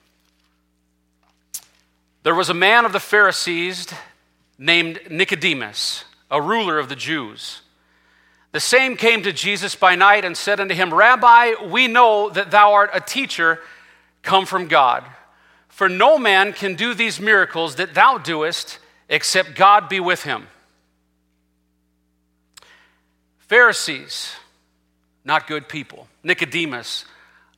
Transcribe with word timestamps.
There 2.24 2.34
was 2.34 2.50
a 2.50 2.56
man 2.56 2.86
of 2.86 2.94
the 2.94 3.00
Pharisees 3.00 3.86
named 4.58 5.02
Nicodemus, 5.10 6.06
a 6.32 6.42
ruler 6.42 6.80
of 6.80 6.90
the 6.90 6.96
Jews. 6.96 7.62
The 8.52 8.60
same 8.60 8.98
came 8.98 9.22
to 9.24 9.32
Jesus 9.32 9.76
by 9.76 9.96
night 9.96 10.26
and 10.26 10.36
said 10.36 10.60
unto 10.60 10.74
him, 10.74 10.94
Rabbi, 10.94 11.54
we 11.70 11.88
know 11.88 12.30
that 12.32 12.50
thou 12.50 12.74
art 12.74 12.90
a 12.94 13.00
teacher 13.00 13.60
come 14.24 14.46
from 14.46 14.68
God. 14.68 15.04
For 15.68 15.88
no 15.88 16.18
man 16.18 16.54
can 16.54 16.76
do 16.76 16.94
these 16.94 17.20
miracles 17.20 17.76
that 17.76 17.94
thou 17.94 18.18
doest 18.18 18.80
except 19.08 19.56
God 19.56 19.88
be 19.88 20.00
with 20.00 20.24
him. 20.24 20.48
Pharisees, 23.38 24.34
not 25.24 25.48
good 25.48 25.70
people. 25.70 26.08
Nicodemus, 26.24 27.06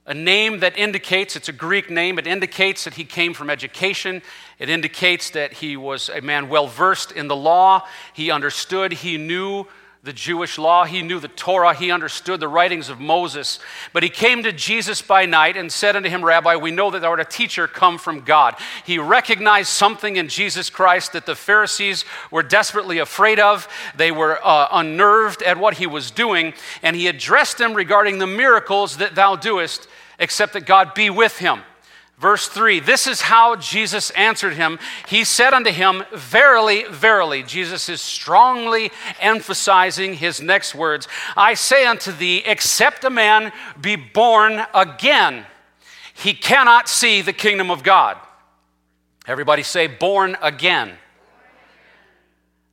a 0.06 0.14
name 0.14 0.60
that 0.60 0.78
indicates, 0.78 1.36
it's 1.36 1.50
a 1.50 1.54
Greek 1.54 1.90
name, 1.90 2.20
it 2.20 2.28
indicates 2.28 2.84
that 2.84 2.96
he 2.96 3.06
came 3.06 3.34
from 3.34 3.50
education. 3.50 4.22
It 4.60 4.70
indicates 4.70 5.32
that 5.32 5.54
he 5.54 5.78
was 5.78 6.10
a 6.10 6.22
man 6.22 6.50
well 6.50 6.68
versed 6.68 7.12
in 7.12 7.28
the 7.28 7.36
law. 7.36 7.88
He 8.14 8.32
understood, 8.32 8.92
he 8.92 9.18
knew 9.18 9.68
the 10.04 10.12
Jewish 10.12 10.58
law, 10.58 10.86
he 10.86 11.04
knew 11.04 11.20
the 11.20 11.28
Torah, 11.28 11.76
he 11.76 11.92
understood 11.92 12.40
the 12.40 12.48
writings 12.48 12.90
of 12.90 13.00
Moses. 13.00 13.60
But 13.94 14.02
he 14.02 14.10
came 14.10 14.42
to 14.42 14.52
Jesus 14.52 15.00
by 15.00 15.28
night 15.28 15.56
and 15.56 15.72
said 15.72 15.96
unto 15.96 16.10
him, 16.10 16.26
Rabbi, 16.26 16.56
we 16.56 16.72
know 16.72 16.90
that 16.90 17.02
thou 17.02 17.12
art 17.12 17.20
a 17.20 17.26
teacher 17.26 17.68
come 17.68 18.00
from 18.00 18.22
God. 18.22 18.56
He 18.84 18.98
recognized 18.98 19.70
something 19.70 20.16
in 20.16 20.28
Jesus 20.28 20.72
Christ 20.72 21.14
that 21.14 21.28
the 21.28 21.36
Pharisees 21.36 22.04
were 22.32 22.42
desperately 22.42 22.98
afraid 22.98 23.40
of. 23.40 23.68
They 23.96 24.12
were 24.12 24.40
uh, 24.44 24.70
unnerved 24.72 25.44
at 25.44 25.60
what 25.60 25.76
he 25.76 25.86
was 25.86 26.10
doing, 26.10 26.56
and 26.82 26.96
he 26.96 27.06
addressed 27.06 27.60
them 27.60 27.76
regarding 27.76 28.18
the 28.18 28.26
miracles 28.26 28.98
that 28.98 29.14
thou 29.14 29.36
doest, 29.36 29.88
except 30.18 30.54
that 30.54 30.66
God 30.66 30.96
be 30.96 31.12
with 31.12 31.38
him. 31.38 31.62
Verse 32.22 32.48
3 32.48 32.80
This 32.80 33.08
is 33.08 33.22
how 33.22 33.56
Jesus 33.56 34.12
answered 34.12 34.54
him. 34.54 34.78
He 35.08 35.24
said 35.24 35.56
unto 35.56 35.72
him, 35.72 36.04
Verily, 36.14 36.84
verily. 36.84 37.42
Jesus 37.42 37.90
is 37.90 38.00
strongly 38.00 38.92
emphasizing 39.20 40.14
his 40.14 40.40
next 40.40 40.76
words. 40.76 41.08
I 41.36 41.56
say 41.56 41.88
unto 41.88 42.12
thee, 42.12 42.44
except 42.46 43.04
a 43.04 43.10
man 43.10 43.52
be 43.82 43.96
born 43.96 44.62
again, 44.74 45.48
he 46.14 46.36
cannot 46.36 46.88
see 46.88 47.24
the 47.24 47.34
kingdom 47.34 47.72
of 47.72 47.82
God. 47.82 48.18
Everybody 49.26 49.64
say, 49.64 49.88
born 49.88 50.38
again. 50.44 50.92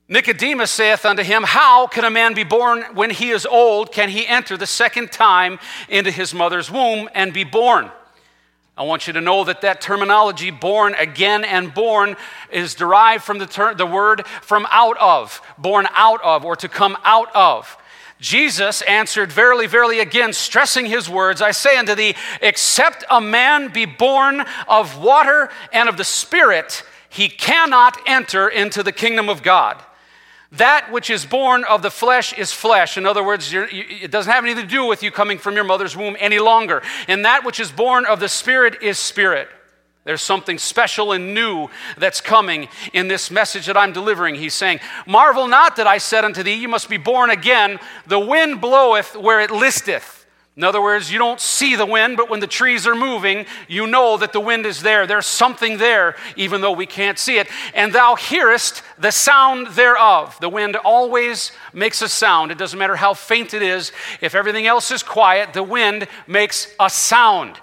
Nicodemus 0.07 0.69
saith 0.69 1.05
unto 1.05 1.23
him, 1.23 1.43
How 1.43 1.87
can 1.87 2.03
a 2.03 2.09
man 2.11 2.35
be 2.35 2.43
born 2.43 2.83
when 2.93 3.09
he 3.09 3.31
is 3.31 3.47
old? 3.47 3.91
Can 3.91 4.09
he 4.09 4.27
enter 4.27 4.57
the 4.57 4.67
second 4.67 5.11
time 5.11 5.57
into 5.87 6.11
his 6.11 6.35
mother's 6.35 6.69
womb 6.69 7.09
and 7.15 7.33
be 7.33 7.43
born? 7.43 7.91
I 8.79 8.83
want 8.83 9.07
you 9.07 9.13
to 9.13 9.19
know 9.19 9.43
that 9.43 9.59
that 9.59 9.81
terminology, 9.81 10.51
born 10.51 10.93
again 10.93 11.43
and 11.43 11.73
born, 11.73 12.15
is 12.49 12.75
derived 12.75 13.25
from 13.25 13.37
the, 13.37 13.45
ter- 13.45 13.73
the 13.73 13.85
word 13.85 14.25
from 14.41 14.65
out 14.71 14.97
of, 14.99 15.41
born 15.57 15.85
out 15.91 16.23
of, 16.23 16.45
or 16.45 16.55
to 16.55 16.69
come 16.69 16.97
out 17.03 17.27
of. 17.35 17.77
Jesus 18.21 18.81
answered, 18.83 19.33
Verily, 19.33 19.67
verily, 19.67 19.99
again, 19.99 20.31
stressing 20.31 20.85
his 20.85 21.09
words, 21.09 21.41
I 21.41 21.51
say 21.51 21.75
unto 21.75 21.93
thee, 21.93 22.15
except 22.41 23.03
a 23.11 23.19
man 23.19 23.67
be 23.67 23.83
born 23.83 24.45
of 24.65 24.97
water 24.97 25.49
and 25.73 25.89
of 25.89 25.97
the 25.97 26.05
Spirit, 26.05 26.81
he 27.09 27.27
cannot 27.27 27.97
enter 28.05 28.47
into 28.47 28.81
the 28.81 28.93
kingdom 28.93 29.27
of 29.27 29.43
God. 29.43 29.83
That 30.53 30.91
which 30.91 31.09
is 31.09 31.25
born 31.25 31.63
of 31.63 31.83
the 31.83 31.91
flesh 31.91 32.33
is 32.33 32.51
flesh. 32.51 32.97
In 32.97 33.05
other 33.05 33.23
words, 33.23 33.53
you, 33.53 33.67
it 33.71 34.09
doesn't 34.09 34.31
have 34.31 34.43
anything 34.43 34.63
to 34.63 34.69
do 34.69 34.85
with 34.85 35.03
you 35.03 35.11
coming 35.11 35.37
from 35.37 35.55
your 35.55 35.63
mother's 35.63 35.95
womb 35.95 36.15
any 36.19 36.39
longer. 36.39 36.81
And 37.07 37.25
that 37.25 37.45
which 37.45 37.59
is 37.59 37.71
born 37.71 38.05
of 38.05 38.19
the 38.19 38.29
Spirit 38.29 38.81
is 38.81 38.97
spirit. 38.97 39.47
There's 40.05 40.21
something 40.23 40.57
special 40.57 41.11
and 41.11 41.35
new 41.35 41.67
that's 41.97 42.19
coming 42.19 42.67
in 42.93 43.09
this 43.09 43.29
message 43.29 43.67
that 43.67 43.77
I'm 43.77 43.93
delivering. 43.93 44.35
He's 44.35 44.55
saying, 44.55 44.79
Marvel 45.05 45.47
not 45.47 45.75
that 45.75 45.85
I 45.85 45.99
said 45.99 46.25
unto 46.25 46.41
thee, 46.41 46.55
You 46.55 46.67
must 46.67 46.89
be 46.89 46.97
born 46.97 47.29
again. 47.29 47.79
The 48.07 48.19
wind 48.19 48.59
bloweth 48.59 49.15
where 49.15 49.39
it 49.41 49.51
listeth. 49.51 50.18
In 50.59 50.65
other 50.65 50.81
words, 50.81 51.09
you 51.09 51.17
don't 51.17 51.39
see 51.39 51.77
the 51.77 51.85
wind, 51.85 52.17
but 52.17 52.29
when 52.29 52.41
the 52.41 52.45
trees 52.45 52.85
are 52.85 52.93
moving, 52.93 53.45
you 53.69 53.87
know 53.87 54.17
that 54.17 54.33
the 54.33 54.41
wind 54.41 54.65
is 54.65 54.81
there. 54.81 55.07
There's 55.07 55.25
something 55.25 55.77
there, 55.77 56.17
even 56.35 56.59
though 56.59 56.73
we 56.73 56.85
can't 56.85 57.17
see 57.17 57.37
it. 57.37 57.47
And 57.73 57.93
thou 57.93 58.15
hearest 58.15 58.83
the 58.97 59.11
sound 59.11 59.67
thereof. 59.67 60.37
The 60.41 60.49
wind 60.49 60.75
always 60.75 61.53
makes 61.71 62.01
a 62.01 62.09
sound. 62.09 62.51
It 62.51 62.57
doesn't 62.57 62.77
matter 62.77 62.97
how 62.97 63.13
faint 63.13 63.53
it 63.53 63.61
is. 63.61 63.93
If 64.19 64.35
everything 64.35 64.67
else 64.67 64.91
is 64.91 65.01
quiet, 65.01 65.53
the 65.53 65.63
wind 65.63 66.09
makes 66.27 66.67
a 66.77 66.89
sound. 66.89 67.55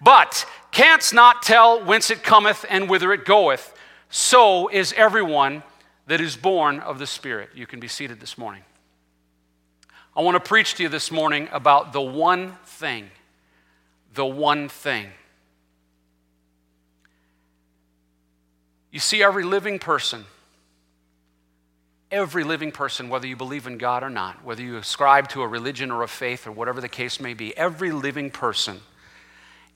But 0.00 0.46
canst 0.70 1.12
not 1.12 1.42
tell 1.42 1.84
whence 1.84 2.12
it 2.12 2.22
cometh 2.22 2.64
and 2.70 2.88
whither 2.88 3.12
it 3.12 3.24
goeth. 3.24 3.76
So 4.08 4.68
is 4.68 4.94
everyone 4.96 5.64
that 6.06 6.20
is 6.20 6.36
born 6.36 6.78
of 6.78 7.00
the 7.00 7.08
Spirit. 7.08 7.50
You 7.56 7.66
can 7.66 7.80
be 7.80 7.88
seated 7.88 8.20
this 8.20 8.38
morning. 8.38 8.62
I 10.16 10.22
want 10.22 10.42
to 10.42 10.48
preach 10.48 10.76
to 10.76 10.82
you 10.82 10.88
this 10.88 11.10
morning 11.10 11.46
about 11.52 11.92
the 11.92 12.00
one 12.00 12.56
thing. 12.64 13.10
The 14.14 14.24
one 14.24 14.70
thing. 14.70 15.08
You 18.90 18.98
see, 18.98 19.22
every 19.22 19.44
living 19.44 19.78
person, 19.78 20.24
every 22.10 22.44
living 22.44 22.72
person, 22.72 23.10
whether 23.10 23.26
you 23.26 23.36
believe 23.36 23.66
in 23.66 23.76
God 23.76 24.02
or 24.02 24.08
not, 24.08 24.42
whether 24.42 24.62
you 24.62 24.78
ascribe 24.78 25.28
to 25.30 25.42
a 25.42 25.46
religion 25.46 25.90
or 25.90 26.02
a 26.02 26.08
faith 26.08 26.46
or 26.46 26.52
whatever 26.52 26.80
the 26.80 26.88
case 26.88 27.20
may 27.20 27.34
be, 27.34 27.54
every 27.54 27.92
living 27.92 28.30
person 28.30 28.80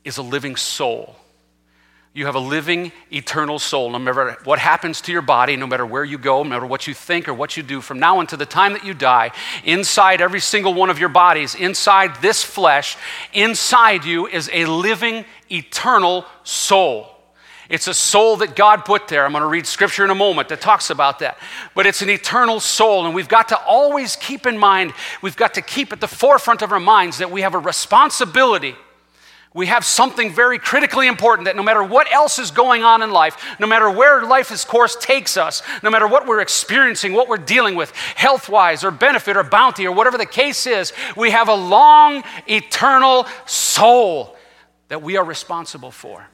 is 0.05 0.17
a 0.17 0.23
living 0.23 0.57
soul. 0.57 1.17
You 2.13 2.27
have 2.27 2.35
a 2.35 2.41
living, 2.41 2.91
eternal 3.13 3.61
soul. 3.61 3.91
No 3.91 3.99
matter 4.01 4.37
what 4.43 4.59
happens 4.59 5.01
to 5.03 5.13
your 5.13 5.23
body, 5.23 5.55
no 5.55 5.69
matter 5.69 5.87
where 5.87 6.03
you 6.03 6.19
go, 6.19 6.43
no 6.43 6.49
matter 6.49 6.67
what 6.67 6.89
you 6.89 6.95
think 6.95 7.29
or 7.29 7.35
what 7.35 7.57
you 7.57 7.63
do, 7.63 7.81
from 7.81 8.01
now 8.01 8.19
until 8.19 8.37
the 8.37 8.47
time 8.47 8.73
that 8.73 8.85
you 8.85 8.95
die, 8.95 9.31
inside 9.63 10.21
every 10.21 10.41
single 10.41 10.75
one 10.75 10.91
of 10.91 10.99
your 10.99 11.09
bodies, 11.09 11.55
inside 11.55 12.21
this 12.21 12.43
flesh, 12.43 12.97
inside 13.33 14.05
you 14.05 14.27
is 14.27 14.51
a 14.53 14.67
living, 14.67 15.25
eternal 15.53 16.25
soul. 16.43 17.07
It's 17.69 17.87
a 17.87 17.95
soul 17.95 18.39
that 18.39 18.57
God 18.57 18.85
put 18.85 19.07
there. 19.07 19.25
I'm 19.25 19.31
going 19.31 19.43
to 19.43 19.47
read 19.47 19.65
scripture 19.65 20.05
in 20.05 20.11
a 20.11 20.15
moment 20.17 20.49
that 20.49 20.61
talks 20.61 20.91
about 20.91 21.21
that. 21.21 21.39
But 21.77 21.87
it's 21.87 22.03
an 22.03 22.11
eternal 22.11 22.59
soul, 22.59 23.07
and 23.07 23.15
we've 23.15 23.29
got 23.29 23.51
to 23.51 23.63
always 23.63 24.17
keep 24.17 24.47
in 24.47 24.59
mind, 24.59 24.93
we've 25.23 25.37
got 25.37 25.55
to 25.55 25.63
keep 25.63 25.93
at 25.93 26.01
the 26.01 26.09
forefront 26.09 26.63
of 26.63 26.73
our 26.73 26.81
minds 26.81 27.19
that 27.19 27.31
we 27.31 27.43
have 27.43 27.55
a 27.55 27.59
responsibility 27.59 28.75
we 29.53 29.67
have 29.67 29.85
something 29.85 30.33
very 30.33 30.59
critically 30.61 31.09
important 31.09 31.47
that 31.47 31.57
no 31.57 31.63
matter 31.63 31.83
what 31.83 32.11
else 32.13 32.39
is 32.39 32.53
going 32.53 32.85
on 32.85 33.03
in 33.03 33.11
life, 33.11 33.57
no 33.59 33.67
matter 33.67 33.91
where 33.91 34.23
life's 34.23 34.65
course 34.65 34.95
takes 34.97 35.37
us, 35.37 35.63
no 35.83 35.91
matter 35.91 36.07
what 36.07 36.27
we're 36.27 36.41
experiencing, 36.41 37.13
what 37.13 37.29
we're 37.29 37.37
dealing 37.37 37.75
with, 37.75 37.91
health 37.91 38.49
wise 38.49 38.85
or 38.85 38.93
benefit 38.93 39.37
or 39.37 39.43
bounty 39.43 39.87
or 39.87 39.93
whatever 39.93 40.17
the 40.17 40.27
case 40.27 40.69
is, 40.69 40.93
we 41.17 41.31
have 41.31 41.49
a 41.49 41.55
long, 41.55 42.23
eternal 42.47 43.27
soul 43.45 44.37
that 44.87 45.03
we 45.03 45.17
are 45.17 45.25
responsible 45.25 45.91
for. 45.91 46.25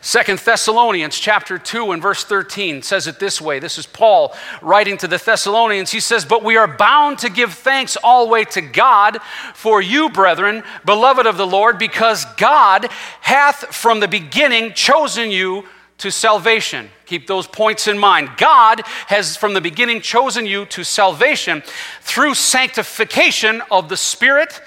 Second 0.00 0.38
Thessalonians 0.40 1.18
chapter 1.18 1.58
2 1.58 1.92
and 1.92 2.02
verse 2.02 2.24
13 2.24 2.82
says 2.82 3.06
it 3.06 3.18
this 3.18 3.40
way. 3.40 3.58
This 3.58 3.78
is 3.78 3.86
Paul 3.86 4.34
writing 4.60 4.96
to 4.98 5.08
the 5.08 5.18
Thessalonians. 5.18 5.92
He 5.92 6.00
says, 6.00 6.24
But 6.24 6.42
we 6.42 6.56
are 6.56 6.66
bound 6.66 7.18
to 7.20 7.30
give 7.30 7.54
thanks 7.54 7.96
always 7.96 8.48
to 8.50 8.60
God 8.60 9.18
for 9.54 9.80
you, 9.80 10.10
brethren, 10.10 10.62
beloved 10.84 11.26
of 11.26 11.36
the 11.36 11.46
Lord, 11.46 11.78
because 11.78 12.24
God 12.36 12.88
hath 13.20 13.74
from 13.74 14.00
the 14.00 14.08
beginning 14.08 14.72
chosen 14.72 15.30
you 15.30 15.64
to 15.98 16.10
salvation. 16.10 16.90
Keep 17.06 17.28
those 17.28 17.46
points 17.46 17.86
in 17.86 17.96
mind. 17.96 18.30
God 18.36 18.82
has 19.06 19.36
from 19.36 19.54
the 19.54 19.60
beginning 19.60 20.00
chosen 20.00 20.46
you 20.46 20.64
to 20.66 20.82
salvation 20.82 21.62
through 22.00 22.34
sanctification 22.34 23.62
of 23.70 23.88
the 23.88 23.96
Spirit 23.96 24.60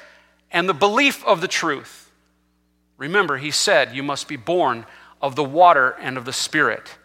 and 0.51 0.69
the 0.69 0.73
belief 0.73 1.25
of 1.25 1.41
the 1.41 1.47
truth. 1.49 2.04
Remember, 2.97 3.37
he 3.37 3.51
said, 3.51 3.95
You 3.95 4.03
must 4.03 4.27
be 4.27 4.35
born 4.37 4.85
of 5.21 5.35
the 5.35 5.43
water 5.43 5.95
and 5.99 6.17
of 6.17 6.25
the 6.25 6.33
Spirit. 6.33 6.97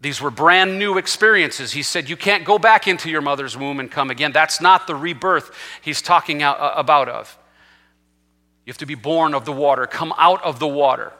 These 0.00 0.20
were 0.20 0.30
brand 0.30 0.78
new 0.78 0.98
experiences. 0.98 1.72
He 1.72 1.82
said, 1.82 2.08
You 2.08 2.16
can't 2.16 2.44
go 2.44 2.58
back 2.58 2.86
into 2.86 3.10
your 3.10 3.22
mother's 3.22 3.56
womb 3.56 3.80
and 3.80 3.90
come 3.90 4.10
again. 4.10 4.32
That's 4.32 4.60
not 4.60 4.86
the 4.86 4.94
rebirth 4.94 5.50
he's 5.80 6.02
talking 6.02 6.42
uh, 6.42 6.72
about 6.76 7.08
of. 7.08 7.38
You 8.66 8.70
have 8.70 8.78
to 8.78 8.86
be 8.86 8.94
born 8.94 9.34
of 9.34 9.44
the 9.44 9.52
water, 9.52 9.86
come 9.86 10.12
out 10.18 10.42
of 10.44 10.58
the 10.58 10.68
water. 10.68 11.12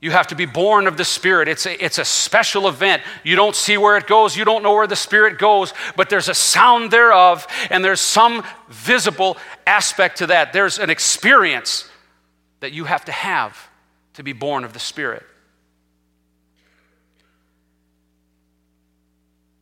You 0.00 0.12
have 0.12 0.28
to 0.28 0.36
be 0.36 0.46
born 0.46 0.86
of 0.86 0.96
the 0.96 1.04
Spirit. 1.04 1.48
It's 1.48 1.66
a, 1.66 1.84
it's 1.84 1.98
a 1.98 2.04
special 2.04 2.68
event. 2.68 3.02
You 3.24 3.34
don't 3.34 3.56
see 3.56 3.76
where 3.76 3.96
it 3.96 4.06
goes, 4.06 4.36
you 4.36 4.44
don't 4.44 4.62
know 4.62 4.72
where 4.72 4.86
the 4.86 4.94
Spirit 4.94 5.38
goes, 5.38 5.74
but 5.96 6.08
there's 6.08 6.28
a 6.28 6.34
sound 6.34 6.92
thereof, 6.92 7.46
and 7.70 7.84
there's 7.84 8.00
some 8.00 8.44
visible 8.68 9.36
aspect 9.66 10.18
to 10.18 10.28
that. 10.28 10.52
There's 10.52 10.78
an 10.78 10.90
experience 10.90 11.87
that 12.60 12.72
you 12.72 12.84
have 12.84 13.04
to 13.04 13.12
have 13.12 13.68
to 14.14 14.22
be 14.22 14.32
born 14.32 14.64
of 14.64 14.72
the 14.72 14.78
Spirit. 14.78 15.24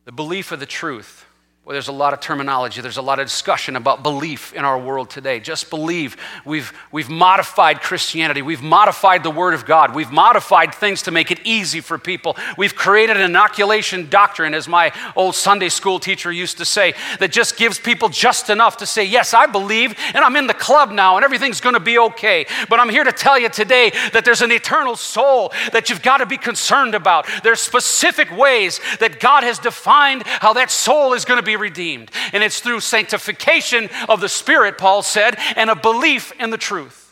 The 0.05 0.11
belief 0.11 0.51
of 0.51 0.59
the 0.59 0.65
truth 0.65 1.26
there's 1.73 1.89
a 1.89 1.91
lot 1.91 2.13
of 2.13 2.21
terminology, 2.21 2.79
there's 2.79 2.97
a 2.97 3.01
lot 3.01 3.19
of 3.19 3.25
discussion 3.25 3.75
about 3.75 4.01
belief 4.01 4.53
in 4.53 4.63
our 4.63 4.79
world 4.79 5.09
today. 5.09 5.41
Just 5.41 5.69
believe. 5.69 6.15
We've, 6.45 6.71
we've 6.93 7.09
modified 7.09 7.81
Christianity, 7.81 8.41
we've 8.41 8.61
modified 8.61 9.23
the 9.23 9.31
Word 9.31 9.53
of 9.53 9.65
God, 9.65 9.93
we've 9.93 10.11
modified 10.11 10.73
things 10.73 11.01
to 11.03 11.11
make 11.11 11.29
it 11.29 11.41
easy 11.43 11.81
for 11.81 11.97
people. 11.97 12.37
We've 12.57 12.73
created 12.73 13.17
an 13.17 13.23
inoculation 13.23 14.09
doctrine, 14.09 14.53
as 14.53 14.69
my 14.69 14.93
old 15.15 15.35
Sunday 15.35 15.67
school 15.67 15.99
teacher 15.99 16.31
used 16.31 16.57
to 16.59 16.65
say, 16.65 16.93
that 17.19 17.31
just 17.33 17.57
gives 17.57 17.79
people 17.79 18.07
just 18.07 18.49
enough 18.49 18.77
to 18.77 18.85
say, 18.85 19.03
Yes, 19.03 19.33
I 19.33 19.45
believe, 19.45 19.93
and 20.13 20.23
I'm 20.23 20.37
in 20.37 20.47
the 20.47 20.53
club 20.53 20.91
now, 20.91 21.17
and 21.17 21.25
everything's 21.25 21.59
going 21.59 21.75
to 21.75 21.81
be 21.81 21.99
okay. 21.99 22.45
But 22.69 22.79
I'm 22.79 22.89
here 22.89 23.03
to 23.03 23.11
tell 23.11 23.37
you 23.37 23.49
today 23.49 23.91
that 24.13 24.23
there's 24.23 24.41
an 24.41 24.53
eternal 24.53 24.95
soul 24.95 25.51
that 25.73 25.89
you've 25.89 26.01
got 26.01 26.17
to 26.17 26.25
be 26.25 26.37
concerned 26.37 26.95
about. 26.95 27.27
There's 27.43 27.59
specific 27.59 28.31
ways 28.31 28.79
that 29.01 29.19
God 29.19 29.43
has 29.43 29.59
defined 29.59 30.23
how 30.25 30.53
that 30.53 30.71
soul 30.71 31.11
is 31.11 31.25
going 31.25 31.39
to 31.39 31.45
be 31.45 31.56
redeemed. 31.57 32.11
And 32.33 32.43
it's 32.43 32.59
through 32.59 32.79
sanctification 32.81 33.89
of 34.07 34.21
the 34.21 34.29
Spirit, 34.29 34.77
Paul 34.77 35.01
said, 35.01 35.37
and 35.55 35.69
a 35.69 35.75
belief 35.75 36.31
in 36.39 36.49
the 36.49 36.57
truth. 36.57 37.07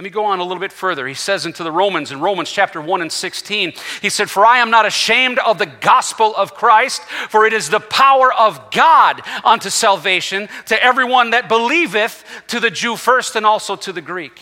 Let 0.00 0.04
me 0.04 0.10
go 0.10 0.24
on 0.24 0.38
a 0.38 0.44
little 0.44 0.60
bit 0.60 0.72
further. 0.72 1.06
He 1.06 1.12
says 1.12 1.44
into 1.44 1.62
the 1.62 1.70
Romans, 1.70 2.10
in 2.10 2.20
Romans 2.20 2.50
chapter 2.50 2.80
1 2.80 3.02
and 3.02 3.12
16, 3.12 3.74
he 4.00 4.08
said, 4.08 4.30
For 4.30 4.46
I 4.46 4.60
am 4.60 4.70
not 4.70 4.86
ashamed 4.86 5.38
of 5.40 5.58
the 5.58 5.66
gospel 5.66 6.34
of 6.36 6.54
Christ, 6.54 7.02
for 7.28 7.44
it 7.44 7.52
is 7.52 7.68
the 7.68 7.80
power 7.80 8.32
of 8.32 8.70
God 8.70 9.20
unto 9.44 9.68
salvation 9.68 10.48
to 10.66 10.82
everyone 10.82 11.32
that 11.32 11.50
believeth, 11.50 12.24
to 12.46 12.60
the 12.60 12.70
Jew 12.70 12.96
first 12.96 13.36
and 13.36 13.44
also 13.44 13.76
to 13.76 13.92
the 13.92 14.00
Greek. 14.00 14.40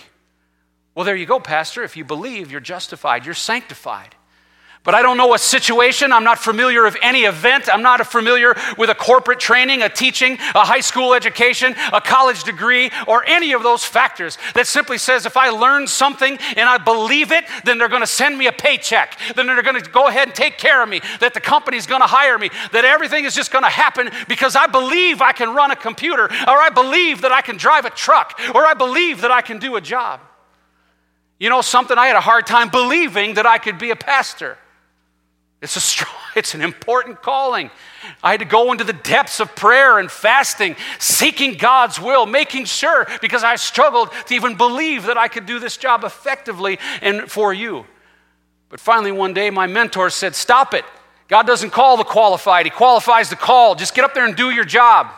Well, 0.94 1.04
there 1.04 1.16
you 1.16 1.26
go, 1.26 1.40
Pastor. 1.40 1.82
If 1.82 1.96
you 1.96 2.04
believe, 2.04 2.52
you're 2.52 2.60
justified, 2.60 3.24
you're 3.24 3.34
sanctified. 3.34 4.14
But 4.84 4.94
I 4.94 5.02
don't 5.02 5.16
know 5.16 5.34
a 5.34 5.38
situation. 5.38 6.12
I'm 6.12 6.24
not 6.24 6.38
familiar 6.38 6.86
of 6.86 6.96
any 7.02 7.24
event. 7.24 7.68
I'm 7.70 7.82
not 7.82 8.06
familiar 8.06 8.56
with 8.78 8.88
a 8.88 8.94
corporate 8.94 9.40
training, 9.40 9.82
a 9.82 9.88
teaching, 9.88 10.34
a 10.54 10.64
high 10.64 10.80
school 10.80 11.14
education, 11.14 11.74
a 11.92 12.00
college 12.00 12.44
degree, 12.44 12.90
or 13.06 13.22
any 13.26 13.52
of 13.52 13.62
those 13.62 13.84
factors 13.84 14.38
that 14.54 14.66
simply 14.66 14.96
says 14.96 15.26
if 15.26 15.36
I 15.36 15.50
learn 15.50 15.86
something 15.88 16.38
and 16.56 16.68
I 16.68 16.78
believe 16.78 17.32
it, 17.32 17.44
then 17.64 17.76
they're 17.76 17.88
going 17.88 18.02
to 18.02 18.06
send 18.06 18.38
me 18.38 18.46
a 18.46 18.52
paycheck. 18.52 19.18
Then 19.34 19.46
they're 19.46 19.62
going 19.62 19.82
to 19.82 19.90
go 19.90 20.06
ahead 20.06 20.28
and 20.28 20.34
take 20.34 20.58
care 20.58 20.82
of 20.82 20.88
me. 20.88 21.00
That 21.20 21.34
the 21.34 21.40
company's 21.40 21.86
going 21.86 22.00
to 22.00 22.06
hire 22.06 22.38
me. 22.38 22.48
That 22.72 22.84
everything 22.84 23.24
is 23.24 23.34
just 23.34 23.50
going 23.50 23.64
to 23.64 23.70
happen 23.70 24.10
because 24.28 24.56
I 24.56 24.68
believe 24.68 25.20
I 25.20 25.32
can 25.32 25.54
run 25.54 25.70
a 25.70 25.76
computer, 25.76 26.24
or 26.24 26.30
I 26.62 26.70
believe 26.72 27.22
that 27.22 27.32
I 27.32 27.42
can 27.42 27.56
drive 27.56 27.84
a 27.84 27.90
truck, 27.90 28.40
or 28.54 28.64
I 28.64 28.74
believe 28.74 29.20
that 29.22 29.32
I 29.32 29.42
can 29.42 29.58
do 29.58 29.76
a 29.76 29.80
job. 29.80 30.20
You 31.38 31.50
know 31.50 31.60
something? 31.60 31.98
I 31.98 32.06
had 32.06 32.16
a 32.16 32.20
hard 32.20 32.46
time 32.46 32.68
believing 32.68 33.34
that 33.34 33.44
I 33.44 33.58
could 33.58 33.78
be 33.78 33.90
a 33.90 33.96
pastor. 33.96 34.56
It's, 35.60 35.76
a 35.76 35.80
strong, 35.80 36.14
it's 36.36 36.54
an 36.54 36.62
important 36.62 37.22
calling. 37.22 37.70
I 38.22 38.32
had 38.32 38.40
to 38.40 38.46
go 38.46 38.72
into 38.72 38.84
the 38.84 38.92
depths 38.92 39.40
of 39.40 39.54
prayer 39.54 39.98
and 39.98 40.10
fasting, 40.10 40.76
seeking 40.98 41.54
God's 41.54 42.00
will, 42.00 42.26
making 42.26 42.66
sure, 42.66 43.06
because 43.20 43.42
I 43.42 43.56
struggled 43.56 44.10
to 44.26 44.34
even 44.34 44.56
believe 44.56 45.06
that 45.06 45.18
I 45.18 45.28
could 45.28 45.46
do 45.46 45.58
this 45.58 45.76
job 45.76 46.04
effectively 46.04 46.78
and 47.02 47.30
for 47.30 47.52
you. 47.52 47.86
But 48.68 48.80
finally, 48.80 49.12
one 49.12 49.32
day, 49.32 49.50
my 49.50 49.66
mentor 49.66 50.10
said, 50.10 50.34
Stop 50.34 50.74
it. 50.74 50.84
God 51.26 51.46
doesn't 51.46 51.70
call 51.70 51.96
the 51.96 52.04
qualified, 52.04 52.66
He 52.66 52.70
qualifies 52.70 53.30
the 53.30 53.36
call. 53.36 53.74
Just 53.74 53.94
get 53.94 54.04
up 54.04 54.14
there 54.14 54.26
and 54.26 54.36
do 54.36 54.50
your 54.50 54.64
job. 54.64 55.08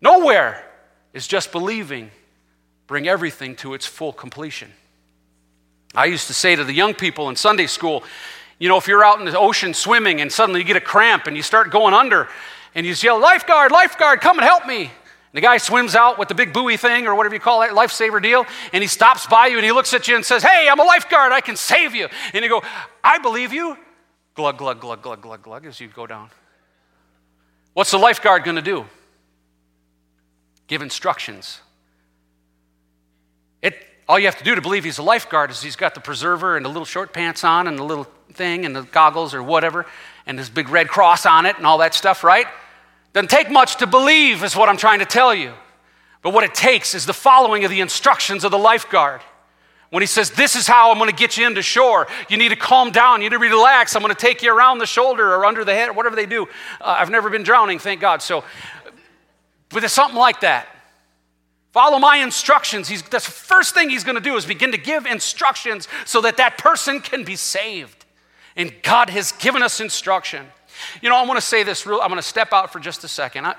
Nowhere 0.00 0.68
is 1.12 1.26
just 1.28 1.52
believing 1.52 2.10
bring 2.88 3.08
everything 3.08 3.56
to 3.56 3.72
its 3.72 3.86
full 3.86 4.12
completion. 4.12 4.70
I 5.94 6.06
used 6.06 6.26
to 6.28 6.34
say 6.34 6.56
to 6.56 6.64
the 6.64 6.72
young 6.72 6.94
people 6.94 7.28
in 7.28 7.36
Sunday 7.36 7.66
school, 7.66 8.02
you 8.58 8.68
know, 8.68 8.76
if 8.76 8.86
you're 8.86 9.04
out 9.04 9.18
in 9.18 9.24
the 9.24 9.38
ocean 9.38 9.74
swimming 9.74 10.20
and 10.20 10.32
suddenly 10.32 10.60
you 10.60 10.66
get 10.66 10.76
a 10.76 10.80
cramp 10.80 11.26
and 11.26 11.36
you 11.36 11.42
start 11.42 11.70
going 11.70 11.94
under 11.94 12.28
and 12.74 12.86
you 12.86 12.94
yell, 12.94 13.20
lifeguard, 13.20 13.72
lifeguard, 13.72 14.20
come 14.20 14.38
and 14.38 14.46
help 14.46 14.66
me. 14.66 14.82
And 14.84 14.90
the 15.32 15.40
guy 15.40 15.58
swims 15.58 15.94
out 15.94 16.18
with 16.18 16.28
the 16.28 16.34
big 16.34 16.52
buoy 16.52 16.76
thing 16.76 17.06
or 17.06 17.14
whatever 17.14 17.34
you 17.34 17.40
call 17.40 17.60
that 17.60 17.70
lifesaver 17.70 18.22
deal, 18.22 18.46
and 18.72 18.82
he 18.82 18.88
stops 18.88 19.26
by 19.26 19.46
you 19.48 19.56
and 19.56 19.64
he 19.64 19.72
looks 19.72 19.94
at 19.94 20.06
you 20.06 20.14
and 20.14 20.24
says, 20.24 20.42
Hey, 20.42 20.68
I'm 20.70 20.78
a 20.78 20.84
lifeguard, 20.84 21.32
I 21.32 21.40
can 21.40 21.56
save 21.56 21.94
you. 21.94 22.08
And 22.32 22.44
you 22.44 22.50
go, 22.50 22.62
I 23.02 23.18
believe 23.18 23.52
you. 23.52 23.76
Glug, 24.34 24.58
glug, 24.58 24.80
glug, 24.80 25.02
glug, 25.02 25.20
glug, 25.20 25.42
glug, 25.42 25.66
as 25.66 25.80
you 25.80 25.88
go 25.88 26.06
down. 26.06 26.30
What's 27.74 27.90
the 27.90 27.98
lifeguard 27.98 28.44
going 28.44 28.56
to 28.56 28.62
do? 28.62 28.86
Give 30.66 30.82
instructions. 30.82 31.60
All 34.08 34.18
you 34.18 34.26
have 34.26 34.38
to 34.38 34.44
do 34.44 34.54
to 34.54 34.60
believe 34.60 34.84
he's 34.84 34.98
a 34.98 35.02
lifeguard 35.02 35.50
is 35.50 35.62
he's 35.62 35.76
got 35.76 35.94
the 35.94 36.00
preserver 36.00 36.56
and 36.56 36.64
the 36.64 36.68
little 36.68 36.84
short 36.84 37.12
pants 37.12 37.44
on 37.44 37.68
and 37.68 37.78
the 37.78 37.84
little 37.84 38.06
thing 38.32 38.64
and 38.64 38.74
the 38.74 38.82
goggles 38.82 39.34
or 39.34 39.42
whatever 39.42 39.86
and 40.26 40.38
this 40.38 40.48
big 40.48 40.68
red 40.68 40.88
cross 40.88 41.26
on 41.26 41.46
it 41.46 41.56
and 41.56 41.66
all 41.66 41.78
that 41.78 41.94
stuff, 41.94 42.24
right? 42.24 42.46
Doesn't 43.12 43.30
take 43.30 43.50
much 43.50 43.76
to 43.76 43.86
believe, 43.86 44.42
is 44.42 44.56
what 44.56 44.68
I'm 44.68 44.76
trying 44.76 45.00
to 45.00 45.04
tell 45.04 45.34
you. 45.34 45.52
But 46.22 46.32
what 46.32 46.44
it 46.44 46.54
takes 46.54 46.94
is 46.94 47.04
the 47.04 47.12
following 47.12 47.64
of 47.64 47.70
the 47.70 47.80
instructions 47.80 48.44
of 48.44 48.50
the 48.50 48.58
lifeguard. 48.58 49.20
When 49.90 50.02
he 50.02 50.06
says, 50.06 50.30
This 50.30 50.56
is 50.56 50.66
how 50.66 50.90
I'm 50.90 50.98
going 50.98 51.10
to 51.10 51.16
get 51.16 51.36
you 51.36 51.46
into 51.46 51.60
shore, 51.60 52.06
you 52.30 52.38
need 52.38 52.48
to 52.48 52.56
calm 52.56 52.92
down, 52.92 53.20
you 53.20 53.28
need 53.28 53.36
to 53.36 53.38
relax. 53.38 53.94
I'm 53.94 54.02
going 54.02 54.14
to 54.14 54.20
take 54.20 54.42
you 54.42 54.54
around 54.54 54.78
the 54.78 54.86
shoulder 54.86 55.34
or 55.34 55.44
under 55.44 55.64
the 55.64 55.74
head, 55.74 55.90
or 55.90 55.92
whatever 55.92 56.16
they 56.16 56.26
do. 56.26 56.44
Uh, 56.80 56.96
I've 56.98 57.10
never 57.10 57.28
been 57.28 57.42
drowning, 57.42 57.78
thank 57.78 58.00
God. 58.00 58.22
So, 58.22 58.44
but 59.68 59.84
it's 59.84 59.92
something 59.92 60.18
like 60.18 60.40
that. 60.40 60.68
Follow 61.72 61.98
my 61.98 62.18
instructions. 62.18 62.88
He's, 62.88 63.02
the 63.02 63.18
first 63.18 63.74
thing 63.74 63.88
he's 63.88 64.04
going 64.04 64.16
to 64.16 64.20
do 64.20 64.36
is 64.36 64.44
begin 64.44 64.72
to 64.72 64.78
give 64.78 65.06
instructions 65.06 65.88
so 66.04 66.20
that 66.20 66.36
that 66.36 66.58
person 66.58 67.00
can 67.00 67.24
be 67.24 67.34
saved. 67.34 68.04
And 68.56 68.72
God 68.82 69.08
has 69.08 69.32
given 69.32 69.62
us 69.62 69.80
instruction. 69.80 70.46
You 71.00 71.08
know, 71.08 71.16
I 71.16 71.24
want 71.24 71.40
to 71.40 71.46
say 71.46 71.62
this 71.62 71.86
real, 71.86 72.00
I'm 72.00 72.08
going 72.08 72.20
to 72.20 72.26
step 72.26 72.52
out 72.52 72.72
for 72.72 72.78
just 72.78 73.04
a 73.04 73.08
second. 73.08 73.46
I, 73.46 73.54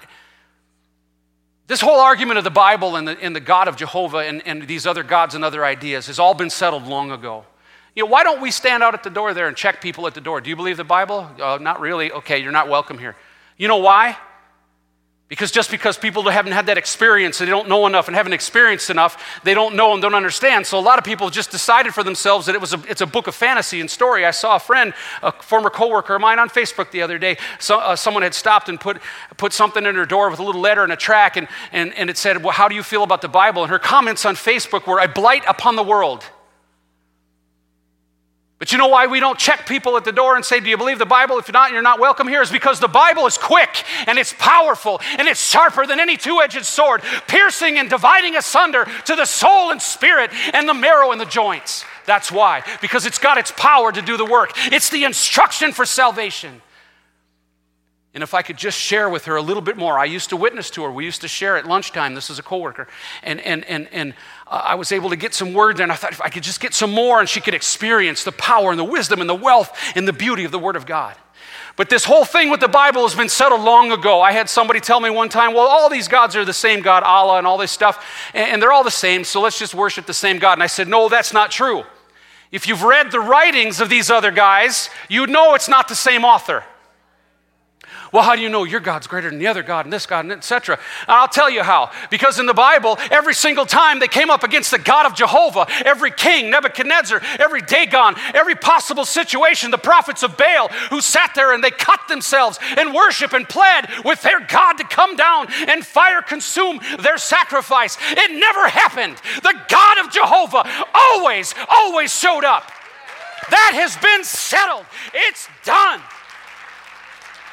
this 1.66 1.82
whole 1.82 2.00
argument 2.00 2.38
of 2.38 2.44
the 2.44 2.52
Bible 2.52 2.98
and 2.98 3.08
the, 3.08 3.20
and 3.20 3.36
the 3.36 3.40
God 3.40 3.68
of 3.68 3.78
Jehovah 3.78 4.18
and, 4.18 4.46
and 4.46 4.68
these 4.68 4.86
other 4.86 5.02
gods 5.02 5.34
and 5.34 5.44
other 5.44 5.66
ideas 5.66 6.06
has 6.06 6.20
all 6.20 6.36
been 6.36 6.52
settled 6.52 6.86
long 6.86 7.10
ago. 7.10 7.46
You 7.96 8.04
know, 8.04 8.10
why 8.10 8.24
don't 8.24 8.42
we 8.42 8.52
stand 8.52 8.84
out 8.84 8.94
at 8.94 9.02
the 9.02 9.10
door 9.10 9.34
there 9.34 9.48
and 9.48 9.58
check 9.58 9.82
people 9.82 10.06
at 10.06 10.14
the 10.14 10.22
door? 10.22 10.40
Do 10.40 10.52
you 10.52 10.56
believe 10.56 10.78
the 10.78 10.84
Bible? 10.84 11.32
Uh, 11.42 11.58
not 11.60 11.80
really. 11.80 12.12
Okay, 12.12 12.40
you're 12.40 12.52
not 12.52 12.70
welcome 12.70 13.00
here. 13.00 13.16
You 13.58 13.68
know 13.68 13.78
why? 13.78 14.18
Because 15.34 15.50
just 15.50 15.72
because 15.72 15.98
people 15.98 16.30
haven't 16.30 16.52
had 16.52 16.68
that 16.68 16.78
experience, 16.78 17.42
and 17.42 17.48
they 17.48 17.52
don't 17.52 17.68
know 17.68 17.88
enough 17.88 18.06
and 18.06 18.16
haven't 18.16 18.34
experienced 18.34 18.92
enough, 18.92 19.42
they 19.44 19.56
don't 19.56 19.76
know 19.76 19.94
and 19.94 20.00
don't 20.00 20.14
understand. 20.14 20.68
So 20.68 20.78
a 20.78 20.80
lot 20.80 21.00
of 21.00 21.04
people 21.04 21.32
just 21.32 21.50
decided 21.50 21.92
for 21.96 22.04
themselves 22.04 22.46
that 22.46 22.54
it 22.54 22.62
was 22.62 22.72
a, 22.76 22.80
it's 22.88 23.02
a 23.02 23.08
book 23.08 23.26
of 23.26 23.34
fantasy 23.34 23.82
and 23.82 23.90
story. 23.90 24.28
I 24.28 24.30
saw 24.30 24.58
a 24.58 24.60
friend, 24.60 24.94
a 25.24 25.32
former 25.32 25.72
coworker 25.72 26.14
of 26.14 26.22
mine 26.22 26.38
on 26.38 26.50
Facebook 26.50 26.92
the 26.92 27.02
other 27.02 27.18
day. 27.18 27.38
So, 27.58 27.80
uh, 27.80 27.96
someone 27.96 28.22
had 28.22 28.36
stopped 28.36 28.70
and 28.70 28.80
put, 28.80 29.00
put 29.38 29.54
something 29.54 29.84
in 29.88 29.96
her 29.96 30.06
door 30.06 30.30
with 30.30 30.38
a 30.38 30.44
little 30.44 30.62
letter 30.62 30.84
and 30.84 30.94
a 30.94 30.96
track, 30.96 31.36
and, 31.36 31.48
and, 31.72 31.96
and 31.96 32.12
it 32.12 32.18
said, 32.20 32.44
Well, 32.44 32.54
how 32.54 32.68
do 32.68 32.76
you 32.76 32.84
feel 32.84 33.02
about 33.02 33.24
the 33.24 33.28
Bible? 33.28 33.64
And 33.64 33.72
her 33.72 33.80
comments 33.80 34.28
on 34.28 34.36
Facebook 34.36 34.86
were, 34.86 35.00
I 35.00 35.08
blight 35.08 35.46
upon 35.48 35.76
the 35.76 35.84
world. 35.84 36.24
But 38.64 38.72
you 38.72 38.78
know 38.78 38.88
why 38.88 39.08
we 39.08 39.20
don't 39.20 39.38
check 39.38 39.68
people 39.68 39.98
at 39.98 40.06
the 40.06 40.14
door 40.14 40.38
and 40.38 40.46
say, 40.46 40.62
Do 40.62 40.70
you 40.70 40.78
believe 40.78 40.98
the 40.98 41.06
Bible? 41.06 41.38
If 41.38 41.50
you're 41.50 41.52
not, 41.52 41.74
you're 41.74 41.82
not 41.82 42.00
welcome 42.00 42.30
here, 42.30 42.42
is 42.42 42.50
because 42.50 42.80
the 42.80 42.88
Bible 42.88 43.26
is 43.26 43.38
quick 43.38 43.84
and 44.08 44.18
it's 44.18 44.34
powerful 44.40 45.02
and 45.20 45.28
it's 45.28 45.46
sharper 45.46 45.86
than 45.86 46.00
any 46.00 46.16
two 46.16 46.40
edged 46.42 46.64
sword, 46.64 47.02
piercing 47.28 47.78
and 47.78 47.90
dividing 47.90 48.38
asunder 48.38 48.88
to 49.04 49.18
the 49.18 49.26
soul 49.26 49.72
and 49.72 49.82
spirit 49.82 50.32
and 50.54 50.70
the 50.70 50.74
marrow 50.74 51.12
and 51.12 51.20
the 51.20 51.26
joints. 51.26 51.84
That's 52.06 52.32
why, 52.32 52.64
because 52.80 53.06
it's 53.06 53.20
got 53.20 53.38
its 53.38 53.52
power 53.58 53.92
to 53.92 54.02
do 54.02 54.16
the 54.16 54.24
work. 54.24 54.54
It's 54.72 54.90
the 54.90 55.04
instruction 55.04 55.74
for 55.74 55.84
salvation. 55.84 56.62
And 58.14 58.22
if 58.22 58.34
I 58.34 58.44
could 58.44 58.58
just 58.58 58.80
share 58.80 59.10
with 59.10 59.26
her 59.26 59.36
a 59.36 59.42
little 59.42 59.62
bit 59.62 59.76
more, 59.76 59.98
I 59.98 60.06
used 60.06 60.30
to 60.30 60.38
witness 60.38 60.70
to 60.72 60.84
her. 60.84 60.92
We 60.92 61.04
used 61.04 61.22
to 61.22 61.28
share 61.28 61.58
at 61.58 61.66
lunchtime. 61.66 62.14
This 62.14 62.30
is 62.30 62.38
a 62.38 62.44
coworker, 62.44 62.88
and 63.24 63.42
and 63.42 63.66
and 63.66 63.90
and 63.92 64.14
I 64.48 64.76
was 64.76 64.92
able 64.92 65.10
to 65.10 65.16
get 65.16 65.34
some 65.34 65.54
words, 65.54 65.80
and 65.80 65.92
I 65.92 65.96
thought 65.96 66.12
if 66.12 66.22
I 66.22 66.30
could 66.30 66.44
just 66.44 66.60
get 66.60 66.74
some 66.74 66.92
more, 66.92 67.20
and 67.20 67.30
she 67.30 67.42
could 67.42 67.54
experience 67.54 68.24
the 68.24 68.32
power 68.32 68.72
and 68.72 68.80
the 68.80 68.84
wisdom 68.84 69.22
and 69.22 69.30
the 69.30 69.36
wealth 69.36 69.76
and 69.96 70.08
the 70.08 70.14
beauty 70.14 70.44
of 70.44 70.52
the 70.52 70.60
Word 70.60 70.76
of 70.76 70.86
God. 70.86 71.16
But 71.76 71.90
this 71.90 72.06
whole 72.06 72.26
thing 72.26 72.52
with 72.52 72.60
the 72.60 72.68
Bible 72.68 73.02
has 73.02 73.16
been 73.16 73.30
settled 73.30 73.62
long 73.62 73.92
ago. 73.92 74.22
I 74.22 74.32
had 74.32 74.48
somebody 74.48 74.80
tell 74.80 75.00
me 75.00 75.10
one 75.10 75.30
time, 75.30 75.54
well, 75.54 75.68
all 75.68 75.90
these 75.90 76.08
gods 76.08 76.36
are 76.36 76.46
the 76.46 76.54
same 76.54 76.82
God, 76.82 77.02
Allah, 77.04 77.40
and 77.40 77.48
all 77.48 77.58
this 77.58 77.72
stuff, 77.72 78.30
and, 78.34 78.52
and 78.52 78.62
they're 78.62 78.72
all 78.72 78.84
the 78.84 78.92
same, 78.92 79.24
so 79.24 79.42
let's 79.42 79.58
just 79.58 79.74
worship 79.74 80.06
the 80.06 80.14
same 80.14 80.38
God. 80.38 80.54
And 80.54 80.64
I 80.64 80.68
said, 80.68 80.88
no, 80.88 81.10
that's 81.10 81.34
not 81.34 81.50
true. 81.50 81.84
If 82.52 82.68
you've 82.68 82.84
read 82.84 83.12
the 83.12 83.20
writings 83.20 83.82
of 83.82 83.90
these 83.90 84.12
other 84.12 84.30
guys, 84.30 84.92
you'd 85.10 85.32
know 85.32 85.56
it's 85.56 85.70
not 85.70 85.88
the 85.88 85.96
same 85.96 86.24
author. 86.24 86.64
Well, 88.12 88.24
how 88.24 88.36
do 88.36 88.42
you 88.42 88.50
know 88.50 88.64
your 88.64 88.80
God's 88.80 89.08
greater 89.08 89.30
than 89.30 89.40
the 89.40 89.48
other 89.48 89.64
God 89.64 89.86
and 89.86 89.94
this 89.94 90.06
God 90.06 90.26
and 90.26 90.32
etc.? 90.32 90.80
I'll 91.08 91.28
tell 91.28 91.50
you 91.50 91.64
how. 91.64 91.92
Because 92.10 92.40
in 92.40 92.46
the 92.46 92.54
Bible, 92.54 92.98
every 93.10 93.34
single 93.34 93.66
time 93.66 94.00
they 94.00 94.08
came 94.08 94.30
up 94.30 94.44
against 94.44 94.72
the 94.72 94.80
God 94.80 95.06
of 95.06 95.16
Jehovah, 95.16 95.66
every 95.86 96.12
king, 96.12 96.50
Nebuchadnezzar, 96.50 97.22
every 97.40 97.62
Dagon, 97.62 98.16
every 98.34 98.56
possible 98.56 99.06
situation, 99.06 99.72
the 99.72 99.78
prophets 99.78 100.24
of 100.24 100.38
Baal 100.38 100.68
who 100.90 101.02
sat 101.02 101.32
there 101.36 101.54
and 101.54 101.64
they 101.64 101.72
cut 101.72 102.08
themselves 102.08 102.60
and 102.78 102.94
worship 102.94 103.34
and 103.34 103.48
pled 103.48 103.90
with 104.06 104.22
their 104.22 104.40
God 104.40 104.74
to 104.74 104.84
come 104.84 105.16
down 105.16 105.48
and 105.68 105.86
fire 105.86 106.22
consume 106.22 106.80
their 107.00 107.18
sacrifice. 107.18 107.98
It 108.12 108.32
never 108.40 108.68
happened. 108.68 109.18
The 109.42 109.56
God 109.68 110.06
of 110.06 110.12
Jehovah 110.12 110.66
always, 110.94 111.54
always 111.68 112.14
showed 112.14 112.44
up. 112.44 112.72
That 113.50 113.72
has 113.76 113.98
been 113.98 114.24
settled. 114.24 114.86
It's 115.14 115.48
done. 115.64 116.02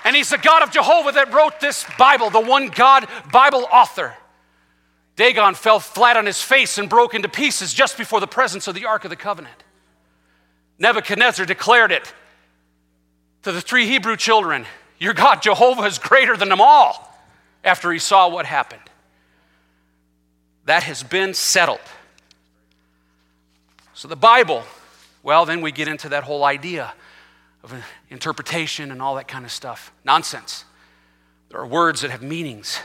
And 0.05 0.17
he's 0.17 0.31
the 0.31 0.39
God 0.39 0.63
of 0.63 0.71
Jehovah 0.71 1.13
that 1.13 1.33
wrote 1.33 1.61
this 1.61 1.85
Bible, 1.99 2.31
the 2.31 2.41
one 2.41 2.69
God 2.69 3.07
Bible 3.33 3.67
author. 3.73 4.15
Dagon 5.17 5.55
fell 5.55 5.81
flat 5.81 6.17
on 6.17 6.25
his 6.25 6.41
face 6.41 6.79
and 6.79 6.89
broke 6.89 7.15
into 7.15 7.29
pieces 7.29 7.75
just 7.75 7.99
before 7.99 8.21
the 8.21 8.27
presence 8.27 8.67
of 8.67 8.75
the 8.75 8.87
Ark 8.87 9.05
of 9.05 9.11
the 9.11 9.17
Covenant. 9.17 9.63
Nebuchadnezzar 10.79 11.45
declared 11.45 11.93
it 11.93 12.13
to 13.43 13.53
the 13.53 13.61
three 13.61 13.87
Hebrew 13.87 14.17
children 14.17 14.67
Your 14.99 15.15
God, 15.15 15.43
Jehovah, 15.43 15.83
is 15.83 15.99
greater 15.99 16.37
than 16.37 16.49
them 16.49 16.61
all, 16.61 17.15
after 17.65 17.93
he 17.93 17.99
saw 17.99 18.29
what 18.29 18.47
happened. 18.47 18.83
That 20.65 20.83
has 20.85 21.03
been 21.03 21.35
settled. 21.35 21.81
So 23.93 24.09
the 24.09 24.17
Bible, 24.17 24.63
well, 25.23 25.45
then 25.45 25.61
we 25.61 25.73
get 25.73 25.89
into 25.89 26.11
that 26.11 26.25
whole 26.25 26.45
idea 26.45 26.95
of 27.63 27.75
interpretation 28.09 28.91
and 28.91 29.03
all 29.03 29.15
that 29.17 29.29
kind 29.29 29.45
of 29.45 29.53
stuff. 29.53 29.93
Nonsense. 30.05 30.65
There 31.51 31.61
are 31.61 31.67
words 31.67 32.03
that 32.03 32.11
have 32.11 32.23
meanings 32.23 32.79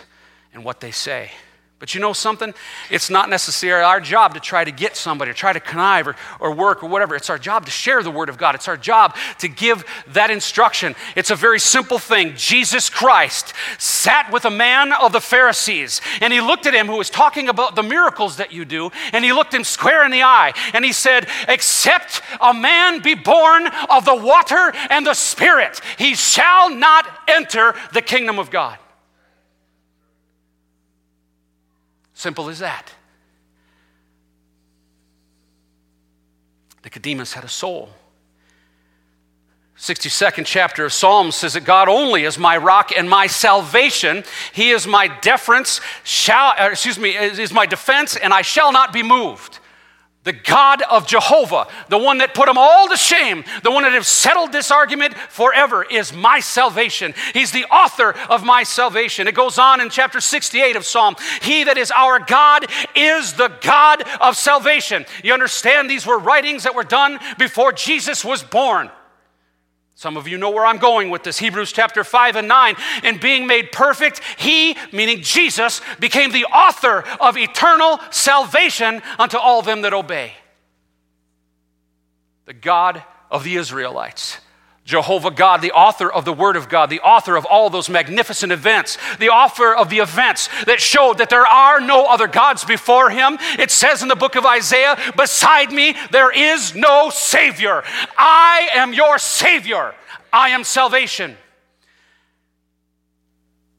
in 0.53 0.63
what 0.63 0.79
they 0.79 0.91
say. 0.91 1.31
But 1.77 1.93
you 1.93 1.99
know 1.99 2.13
something? 2.13 2.53
It's 2.89 3.09
not 3.09 3.29
necessarily 3.29 3.83
our 3.83 3.99
job 3.99 4.33
to 4.35 4.39
try 4.39 4.63
to 4.63 4.71
get 4.71 4.95
somebody 4.95 5.31
or 5.31 5.33
try 5.33 5.51
to 5.51 5.59
connive 5.59 6.07
or, 6.07 6.15
or 6.39 6.53
work 6.53 6.81
or 6.83 6.89
whatever. 6.89 7.15
It's 7.15 7.29
our 7.29 7.37
job 7.37 7.65
to 7.65 7.71
share 7.71 8.01
the 8.01 8.09
Word 8.09 8.29
of 8.29 8.37
God. 8.37 8.55
It's 8.55 8.69
our 8.69 8.77
job 8.77 9.13
to 9.39 9.49
give 9.49 9.83
that 10.07 10.31
instruction. 10.31 10.95
It's 11.17 11.31
a 11.31 11.35
very 11.35 11.59
simple 11.59 11.99
thing. 11.99 12.33
Jesus 12.37 12.89
Christ 12.89 13.53
sat 13.77 14.31
with 14.31 14.45
a 14.45 14.49
man 14.49 14.93
of 14.93 15.11
the 15.11 15.19
Pharisees 15.19 15.99
and 16.21 16.31
he 16.31 16.39
looked 16.39 16.65
at 16.65 16.73
him 16.73 16.87
who 16.87 16.95
was 16.95 17.09
talking 17.09 17.49
about 17.49 17.75
the 17.75 17.83
miracles 17.83 18.37
that 18.37 18.53
you 18.53 18.63
do 18.63 18.89
and 19.11 19.25
he 19.25 19.33
looked 19.33 19.53
him 19.53 19.65
square 19.65 20.05
in 20.05 20.11
the 20.11 20.23
eye 20.23 20.53
and 20.73 20.85
he 20.85 20.93
said, 20.93 21.27
Except 21.49 22.21
a 22.39 22.53
man 22.53 23.01
be 23.01 23.15
born 23.15 23.67
of 23.89 24.05
the 24.05 24.15
water 24.15 24.71
and 24.89 25.05
the 25.05 25.13
Spirit, 25.13 25.81
he 25.97 26.15
shall 26.15 26.73
not 26.73 27.05
enter 27.27 27.75
the 27.91 28.01
kingdom 28.01 28.39
of 28.39 28.49
God. 28.49 28.79
Simple 32.25 32.49
as 32.49 32.57
that. 32.57 32.91
Nicodemus 36.83 37.33
had 37.33 37.43
a 37.43 37.47
soul. 37.47 37.89
62nd 39.77 40.47
chapter 40.47 40.85
of 40.85 40.91
Psalms 40.91 41.35
says 41.35 41.53
that 41.53 41.65
God 41.65 41.87
only 41.87 42.23
is 42.23 42.39
my 42.39 42.57
rock 42.57 42.91
and 42.97 43.07
my 43.07 43.27
salvation. 43.27 44.23
He 44.53 44.71
is 44.71 44.87
my 44.87 45.07
deference, 45.07 45.81
shall, 46.03 46.53
uh, 46.57 46.69
excuse 46.71 46.97
me, 46.97 47.15
is 47.15 47.53
my 47.53 47.67
defense, 47.67 48.15
and 48.15 48.33
I 48.33 48.41
shall 48.41 48.71
not 48.71 48.91
be 48.91 49.03
moved 49.03 49.59
the 50.25 50.33
God 50.33 50.81
of 50.81 51.07
Jehovah, 51.07 51.67
the 51.87 51.97
one 51.97 52.17
that 52.17 52.33
put 52.33 52.47
them 52.47 52.57
all 52.57 52.89
to 52.89 52.97
shame, 52.97 53.45
the 53.63 53.71
one 53.71 53.83
that 53.83 53.93
has 53.93 54.07
settled 54.07 54.51
this 54.51 54.71
argument 54.71 55.13
forever, 55.13 55.83
is 55.83 56.11
my 56.11 56.39
salvation. 56.41 57.13
He's 57.33 57.51
the 57.51 57.65
author 57.65 58.11
of 58.29 58.43
my 58.43 58.63
salvation. 58.63 59.27
It 59.27 59.35
goes 59.35 59.57
on 59.57 59.79
in 59.79 59.89
chapter 59.89 60.19
68 60.19 60.75
of 60.75 60.85
Psalm 60.85 61.15
He 61.41 61.63
that 61.63 61.77
is 61.77 61.91
our 61.91 62.19
God 62.19 62.65
is 62.95 63.33
the 63.33 63.51
God 63.61 64.03
of 64.19 64.35
salvation. 64.35 65.05
You 65.23 65.33
understand, 65.33 65.89
these 65.89 66.05
were 66.05 66.19
writings 66.19 66.63
that 66.63 66.75
were 66.75 66.83
done 66.83 67.19
before 67.37 67.71
Jesus 67.71 68.25
was 68.25 68.43
born. 68.43 68.89
Some 69.97 70.17
of 70.17 70.27
you 70.27 70.37
know 70.37 70.49
where 70.49 70.65
I'm 70.65 70.77
going 70.77 71.09
with 71.09 71.23
this. 71.23 71.39
Hebrews 71.39 71.71
chapter 71.71 72.03
5 72.03 72.35
and 72.35 72.49
9. 72.49 72.75
And 73.03 73.19
being 73.19 73.47
made 73.47 73.71
perfect, 73.71 74.19
he, 74.37 74.75
meaning 74.91 75.21
Jesus, 75.21 75.81
became 76.01 76.33
the 76.33 76.45
author 76.45 77.05
of 77.21 77.37
eternal 77.37 78.01
salvation 78.11 79.01
unto 79.17 79.37
all 79.37 79.61
them 79.61 79.81
that 79.83 79.93
obey. 79.93 80.33
The 82.45 82.53
God 82.53 83.01
of 83.31 83.45
the 83.45 83.55
Israelites. 83.55 84.37
Jehovah 84.85 85.31
God, 85.31 85.63
the 85.63 85.71
author 85.71 86.11
of 86.11 86.25
the 86.25 86.33
Word 86.33 86.55
of 86.55 86.69
God, 86.69 86.91
the 86.91 86.99
author 86.99 87.35
of 87.35 87.45
all 87.45 87.71
those 87.71 87.89
magnificent 87.89 88.51
events, 88.51 88.99
the 89.17 89.29
author 89.29 89.73
of 89.73 89.89
the 89.89 89.97
events 89.97 90.47
that 90.65 90.79
showed 90.79 91.17
that 91.17 91.31
there 91.31 91.45
are 91.45 91.81
no 91.81 92.05
other 92.05 92.27
gods 92.27 92.63
before 92.63 93.09
Him. 93.09 93.39
It 93.57 93.71
says 93.71 94.03
in 94.03 94.07
the 94.07 94.15
book 94.15 94.35
of 94.35 94.45
Isaiah, 94.45 94.95
Beside 95.17 95.71
me 95.71 95.95
there 96.11 96.31
is 96.31 96.75
no 96.75 97.09
Savior. 97.09 97.83
I 98.15 98.69
am 98.75 98.93
your 98.93 99.17
Savior. 99.17 99.95
I 100.31 100.49
am 100.49 100.63
salvation. 100.63 101.35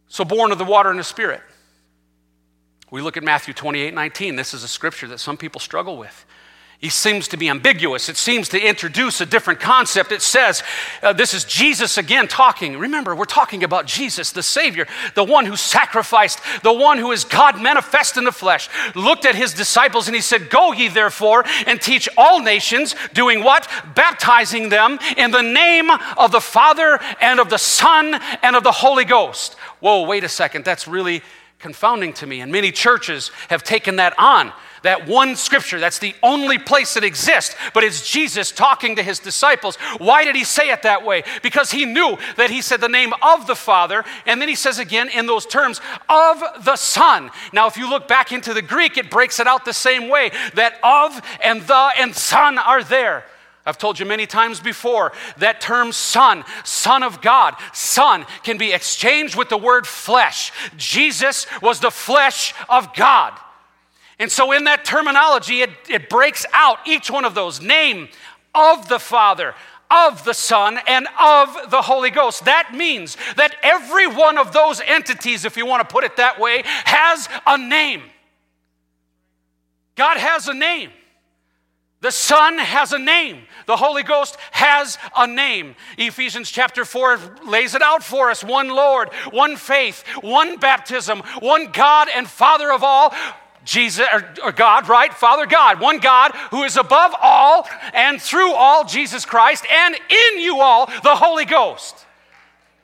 So, 0.08 0.24
born 0.24 0.50
of 0.50 0.58
the 0.58 0.64
water 0.64 0.90
and 0.90 0.98
the 0.98 1.04
Spirit. 1.04 1.40
We 2.90 3.00
look 3.00 3.16
at 3.16 3.22
Matthew 3.22 3.54
28 3.54 3.94
19. 3.94 4.34
This 4.34 4.54
is 4.54 4.64
a 4.64 4.68
scripture 4.68 5.06
that 5.08 5.20
some 5.20 5.36
people 5.36 5.60
struggle 5.60 5.98
with. 5.98 6.25
He 6.78 6.90
seems 6.90 7.26
to 7.28 7.38
be 7.38 7.48
ambiguous. 7.48 8.10
It 8.10 8.18
seems 8.18 8.50
to 8.50 8.60
introduce 8.60 9.22
a 9.22 9.26
different 9.26 9.60
concept. 9.60 10.12
It 10.12 10.20
says, 10.20 10.62
uh, 11.02 11.14
This 11.14 11.32
is 11.32 11.44
Jesus 11.44 11.96
again 11.96 12.28
talking. 12.28 12.78
Remember, 12.78 13.14
we're 13.14 13.24
talking 13.24 13.64
about 13.64 13.86
Jesus, 13.86 14.30
the 14.30 14.42
Savior, 14.42 14.86
the 15.14 15.24
one 15.24 15.46
who 15.46 15.56
sacrificed, 15.56 16.40
the 16.62 16.72
one 16.72 16.98
who 16.98 17.12
is 17.12 17.24
God 17.24 17.60
manifest 17.60 18.18
in 18.18 18.24
the 18.24 18.32
flesh. 18.32 18.68
Looked 18.94 19.24
at 19.24 19.34
his 19.34 19.54
disciples 19.54 20.06
and 20.06 20.14
he 20.14 20.20
said, 20.20 20.50
Go 20.50 20.72
ye 20.72 20.88
therefore 20.88 21.44
and 21.66 21.80
teach 21.80 22.10
all 22.16 22.42
nations, 22.42 22.94
doing 23.14 23.42
what? 23.42 23.68
Baptizing 23.94 24.68
them 24.68 24.98
in 25.16 25.30
the 25.30 25.42
name 25.42 25.90
of 26.18 26.30
the 26.30 26.40
Father 26.40 27.00
and 27.22 27.40
of 27.40 27.48
the 27.48 27.58
Son 27.58 28.20
and 28.42 28.54
of 28.54 28.64
the 28.64 28.72
Holy 28.72 29.06
Ghost. 29.06 29.54
Whoa, 29.80 30.02
wait 30.02 30.24
a 30.24 30.28
second. 30.28 30.66
That's 30.66 30.86
really 30.86 31.22
confounding 31.58 32.12
to 32.12 32.26
me. 32.26 32.42
And 32.42 32.52
many 32.52 32.70
churches 32.70 33.30
have 33.48 33.62
taken 33.62 33.96
that 33.96 34.14
on 34.18 34.52
that 34.86 35.06
one 35.06 35.36
scripture. 35.36 35.78
That's 35.78 35.98
the 35.98 36.14
only 36.22 36.58
place 36.58 36.94
that 36.94 37.04
exists, 37.04 37.54
but 37.74 37.84
it's 37.84 38.08
Jesus 38.08 38.50
talking 38.52 38.96
to 38.96 39.02
his 39.02 39.18
disciples. 39.18 39.76
Why 39.98 40.24
did 40.24 40.36
he 40.36 40.44
say 40.44 40.70
it 40.70 40.82
that 40.82 41.04
way? 41.04 41.24
Because 41.42 41.70
he 41.70 41.84
knew 41.84 42.16
that 42.36 42.50
he 42.50 42.62
said 42.62 42.80
the 42.80 42.88
name 42.88 43.12
of 43.22 43.46
the 43.46 43.54
Father, 43.54 44.04
and 44.26 44.40
then 44.40 44.48
he 44.48 44.54
says 44.54 44.78
again 44.78 45.08
in 45.08 45.26
those 45.26 45.46
terms, 45.46 45.80
of 46.08 46.42
the 46.64 46.76
Son. 46.76 47.30
Now, 47.52 47.66
if 47.66 47.76
you 47.76 47.88
look 47.88 48.08
back 48.08 48.32
into 48.32 48.54
the 48.54 48.62
Greek, 48.62 48.96
it 48.96 49.10
breaks 49.10 49.40
it 49.40 49.46
out 49.46 49.64
the 49.64 49.72
same 49.72 50.08
way 50.08 50.30
that 50.54 50.78
of 50.82 51.20
and 51.42 51.62
the 51.62 51.90
and 51.98 52.14
Son 52.14 52.58
are 52.58 52.82
there. 52.82 53.24
I've 53.66 53.78
told 53.78 53.98
you 53.98 54.06
many 54.06 54.26
times 54.26 54.60
before 54.60 55.12
that 55.38 55.60
term 55.60 55.90
son, 55.90 56.44
son 56.62 57.02
of 57.02 57.20
God, 57.20 57.56
son 57.72 58.24
can 58.44 58.58
be 58.58 58.72
exchanged 58.72 59.34
with 59.34 59.48
the 59.48 59.58
word 59.58 59.88
flesh. 59.88 60.52
Jesus 60.76 61.48
was 61.60 61.80
the 61.80 61.90
flesh 61.90 62.54
of 62.68 62.94
God. 62.94 63.36
And 64.18 64.32
so, 64.32 64.52
in 64.52 64.64
that 64.64 64.84
terminology, 64.84 65.62
it, 65.62 65.70
it 65.88 66.08
breaks 66.08 66.46
out 66.52 66.78
each 66.86 67.10
one 67.10 67.24
of 67.24 67.34
those 67.34 67.60
name 67.60 68.08
of 68.54 68.88
the 68.88 68.98
Father, 68.98 69.54
of 69.90 70.24
the 70.24 70.32
Son, 70.32 70.78
and 70.86 71.06
of 71.20 71.70
the 71.70 71.82
Holy 71.82 72.10
Ghost. 72.10 72.46
That 72.46 72.72
means 72.74 73.16
that 73.36 73.54
every 73.62 74.06
one 74.06 74.38
of 74.38 74.52
those 74.52 74.80
entities, 74.80 75.44
if 75.44 75.56
you 75.56 75.66
want 75.66 75.86
to 75.86 75.92
put 75.92 76.04
it 76.04 76.16
that 76.16 76.40
way, 76.40 76.62
has 76.64 77.28
a 77.46 77.58
name. 77.58 78.02
God 79.96 80.16
has 80.16 80.48
a 80.48 80.54
name. 80.54 80.90
The 82.00 82.10
Son 82.10 82.58
has 82.58 82.92
a 82.92 82.98
name. 82.98 83.42
The 83.66 83.76
Holy 83.76 84.02
Ghost 84.02 84.36
has 84.52 84.96
a 85.16 85.26
name. 85.26 85.74
Ephesians 85.98 86.50
chapter 86.50 86.84
4 86.84 87.18
lays 87.46 87.74
it 87.74 87.82
out 87.82 88.04
for 88.04 88.30
us 88.30 88.44
one 88.44 88.68
Lord, 88.68 89.12
one 89.30 89.56
faith, 89.56 90.04
one 90.20 90.58
baptism, 90.58 91.20
one 91.40 91.72
God 91.72 92.08
and 92.14 92.28
Father 92.28 92.70
of 92.70 92.84
all 92.84 93.12
Jesus, 93.66 94.06
or, 94.12 94.24
or 94.44 94.52
God, 94.52 94.88
right? 94.88 95.12
Father 95.12 95.44
God, 95.44 95.80
one 95.80 95.98
God 95.98 96.32
who 96.50 96.62
is 96.62 96.76
above 96.76 97.14
all 97.20 97.68
and 97.92 98.22
through 98.22 98.52
all, 98.52 98.84
Jesus 98.84 99.26
Christ, 99.26 99.66
and 99.70 99.94
in 99.94 100.40
you 100.40 100.60
all, 100.60 100.86
the 100.86 101.16
Holy 101.16 101.44
Ghost. 101.44 102.06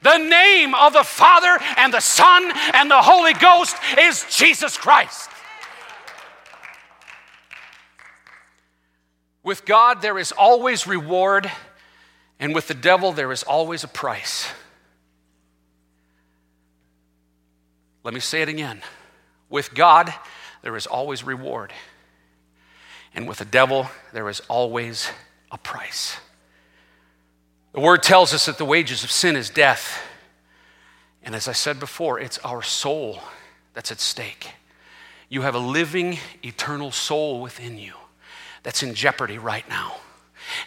The 0.03 0.19
name 0.19 0.75
of 0.75 0.93
the 0.93 1.05
Father 1.05 1.57
and 1.77 1.95
the 1.95 2.01
Son 2.01 2.53
and 2.75 2.91
the 2.91 3.01
Holy 3.01 3.33
Ghost 3.33 3.77
is 3.97 4.27
Jesus 4.29 4.77
Christ. 4.77 5.31
With 9.45 9.65
God, 9.65 10.03
there 10.03 10.19
is 10.19 10.33
always 10.33 10.87
reward, 10.87 11.51
and 12.41 12.55
with 12.55 12.67
the 12.67 12.75
devil, 12.75 13.13
there 13.13 13.31
is 13.31 13.45
always 13.45 13.85
a 13.85 13.89
price. 13.89 14.49
Let 18.03 18.15
me 18.15 18.21
say 18.21 18.43
it 18.43 18.49
again. 18.49 18.83
With 19.49 19.75
God, 19.75 20.13
there 20.63 20.77
is 20.77 20.87
always 20.87 21.25
reward. 21.25 21.73
And 23.15 23.29
with 23.29 23.39
the 23.39 23.45
devil, 23.45 23.89
there 24.13 24.29
is 24.29 24.41
always 24.49 25.11
a 25.51 25.59
price. 25.59 26.17
The 27.73 27.81
word 27.81 28.03
tells 28.03 28.33
us 28.33 28.47
that 28.47 28.59
the 28.59 28.65
wages 28.65 29.05
of 29.05 29.11
sin 29.11 29.37
is 29.37 29.51
death. 29.51 30.03
And 31.23 31.35
as 31.35 31.49
I 31.49 31.53
said 31.53 31.79
before, 31.79 32.19
it's 32.19 32.39
our 32.39 32.63
soul 32.63 33.21
that's 33.75 33.91
at 33.91 34.01
stake. 34.01 34.49
You 35.29 35.43
have 35.43 35.55
a 35.55 35.59
living, 35.59 36.19
eternal 36.43 36.91
soul 36.91 37.41
within 37.41 37.79
you 37.79 37.95
that's 38.63 38.83
in 38.83 38.95
jeopardy 38.95 39.39
right 39.39 39.67
now. 39.69 39.97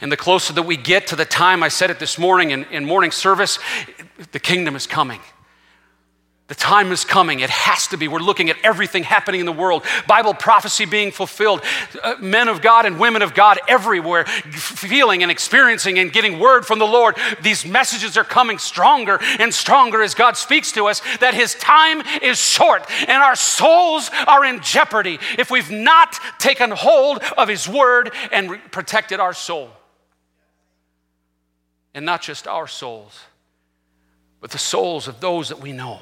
And 0.01 0.11
the 0.11 0.17
closer 0.17 0.53
that 0.53 0.63
we 0.63 0.77
get 0.77 1.07
to 1.07 1.15
the 1.15 1.25
time, 1.25 1.61
I 1.61 1.67
said 1.67 1.91
it 1.91 1.99
this 1.99 2.17
morning 2.17 2.51
in, 2.51 2.63
in 2.65 2.85
morning 2.85 3.11
service, 3.11 3.59
the 4.31 4.39
kingdom 4.39 4.75
is 4.75 4.87
coming. 4.87 5.19
The 6.47 6.55
time 6.55 6.91
is 6.91 7.03
coming. 7.03 7.39
It 7.39 7.49
has 7.49 7.87
to 7.87 7.97
be. 7.97 8.07
We're 8.07 8.19
looking 8.19 8.51
at 8.51 8.57
everything 8.63 9.01
happening 9.01 9.39
in 9.39 9.47
the 9.47 9.51
world, 9.51 9.83
Bible 10.07 10.35
prophecy 10.35 10.85
being 10.85 11.11
fulfilled, 11.11 11.63
uh, 12.03 12.17
men 12.19 12.49
of 12.49 12.61
God 12.61 12.85
and 12.85 12.99
women 12.99 13.23
of 13.23 13.33
God 13.33 13.57
everywhere 13.67 14.25
feeling 14.25 15.23
and 15.23 15.31
experiencing 15.31 15.97
and 15.97 16.13
getting 16.13 16.37
word 16.37 16.63
from 16.63 16.77
the 16.77 16.85
Lord. 16.85 17.17
These 17.41 17.65
messages 17.65 18.15
are 18.15 18.23
coming 18.23 18.59
stronger 18.59 19.17
and 19.39 19.51
stronger 19.51 20.03
as 20.03 20.13
God 20.13 20.37
speaks 20.37 20.71
to 20.73 20.85
us 20.85 21.01
that 21.19 21.33
His 21.33 21.55
time 21.55 22.03
is 22.21 22.37
short 22.37 22.85
and 23.07 23.23
our 23.23 23.35
souls 23.35 24.11
are 24.27 24.45
in 24.45 24.61
jeopardy 24.61 25.17
if 25.39 25.49
we've 25.49 25.71
not 25.71 26.19
taken 26.37 26.69
hold 26.69 27.23
of 27.39 27.47
His 27.47 27.67
word 27.67 28.13
and 28.31 28.59
protected 28.69 29.19
our 29.19 29.33
soul. 29.33 29.71
And 31.95 32.05
not 32.05 32.21
just 32.21 32.47
our 32.47 32.67
souls, 32.67 33.19
but 34.41 34.51
the 34.51 34.59
souls 34.59 35.07
of 35.07 35.21
those 35.21 35.49
that 35.49 35.59
we 35.59 35.71
know. 35.71 36.01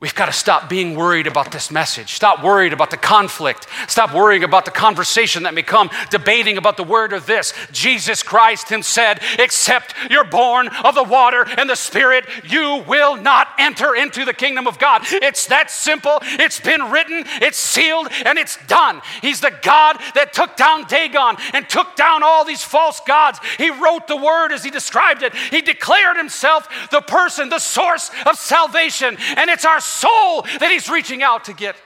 We've 0.00 0.14
got 0.14 0.26
to 0.26 0.32
stop 0.32 0.70
being 0.70 0.94
worried 0.94 1.26
about 1.26 1.52
this 1.52 1.70
message. 1.70 2.14
Stop 2.14 2.42
worried 2.42 2.72
about 2.72 2.90
the 2.90 2.96
conflict. 2.96 3.66
Stop 3.86 4.14
worrying 4.14 4.44
about 4.44 4.64
the 4.64 4.70
conversation 4.70 5.42
that 5.42 5.52
may 5.52 5.62
come, 5.62 5.90
debating 6.08 6.56
about 6.56 6.78
the 6.78 6.84
word 6.84 7.12
or 7.12 7.20
this. 7.20 7.52
Jesus 7.70 8.22
Christ 8.22 8.72
and 8.72 8.82
said, 8.82 9.20
Except 9.38 9.94
you're 10.08 10.24
born 10.24 10.68
of 10.68 10.94
the 10.94 11.02
water 11.02 11.44
and 11.58 11.68
the 11.68 11.74
Spirit, 11.74 12.24
you 12.44 12.82
will 12.88 13.16
not 13.16 13.48
enter 13.58 13.94
into 13.94 14.24
the 14.24 14.32
kingdom 14.32 14.66
of 14.66 14.78
God. 14.78 15.02
It's 15.04 15.48
that 15.48 15.70
simple. 15.70 16.18
It's 16.22 16.58
been 16.58 16.90
written, 16.90 17.24
it's 17.42 17.58
sealed, 17.58 18.08
and 18.24 18.38
it's 18.38 18.56
done. 18.68 19.02
He's 19.20 19.42
the 19.42 19.52
God 19.60 19.98
that 20.14 20.32
took 20.32 20.56
down 20.56 20.84
Dagon 20.84 21.36
and 21.52 21.68
took 21.68 21.94
down 21.94 22.22
all 22.22 22.46
these 22.46 22.64
false 22.64 23.02
gods. 23.06 23.38
He 23.58 23.68
wrote 23.68 24.08
the 24.08 24.16
word 24.16 24.52
as 24.52 24.64
He 24.64 24.70
described 24.70 25.22
it. 25.22 25.34
He 25.34 25.60
declared 25.60 26.16
Himself 26.16 26.88
the 26.90 27.02
person, 27.02 27.50
the 27.50 27.58
source 27.58 28.10
of 28.24 28.38
salvation. 28.38 29.18
And 29.36 29.50
it's 29.50 29.66
our 29.66 29.89
soul 29.90 30.42
that 30.42 30.70
he's 30.70 30.88
reaching 30.88 31.22
out 31.22 31.44
to 31.44 31.52
get. 31.52 31.76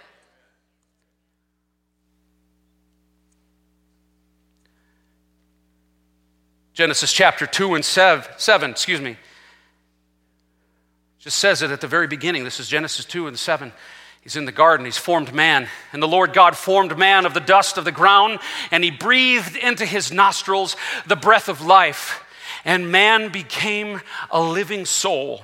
Genesis 6.74 7.12
chapter 7.12 7.46
2 7.46 7.76
and 7.76 7.84
7, 7.84 8.70
excuse 8.70 9.00
me, 9.00 9.16
just 11.20 11.38
says 11.38 11.62
it 11.62 11.70
at 11.70 11.80
the 11.80 11.86
very 11.86 12.08
beginning. 12.08 12.42
This 12.42 12.58
is 12.58 12.68
Genesis 12.68 13.04
2 13.04 13.28
and 13.28 13.38
7. 13.38 13.72
He's 14.22 14.34
in 14.36 14.44
the 14.44 14.52
garden, 14.52 14.84
he's 14.84 14.98
formed 14.98 15.32
man. 15.32 15.68
And 15.92 16.02
the 16.02 16.08
Lord 16.08 16.32
God 16.32 16.56
formed 16.56 16.98
man 16.98 17.26
of 17.26 17.34
the 17.34 17.40
dust 17.40 17.78
of 17.78 17.84
the 17.84 17.92
ground, 17.92 18.40
and 18.72 18.82
he 18.82 18.90
breathed 18.90 19.54
into 19.54 19.86
his 19.86 20.10
nostrils 20.10 20.76
the 21.06 21.14
breath 21.14 21.48
of 21.48 21.60
life, 21.60 22.24
and 22.64 22.90
man 22.90 23.30
became 23.30 24.00
a 24.30 24.42
living 24.42 24.84
soul. 24.84 25.42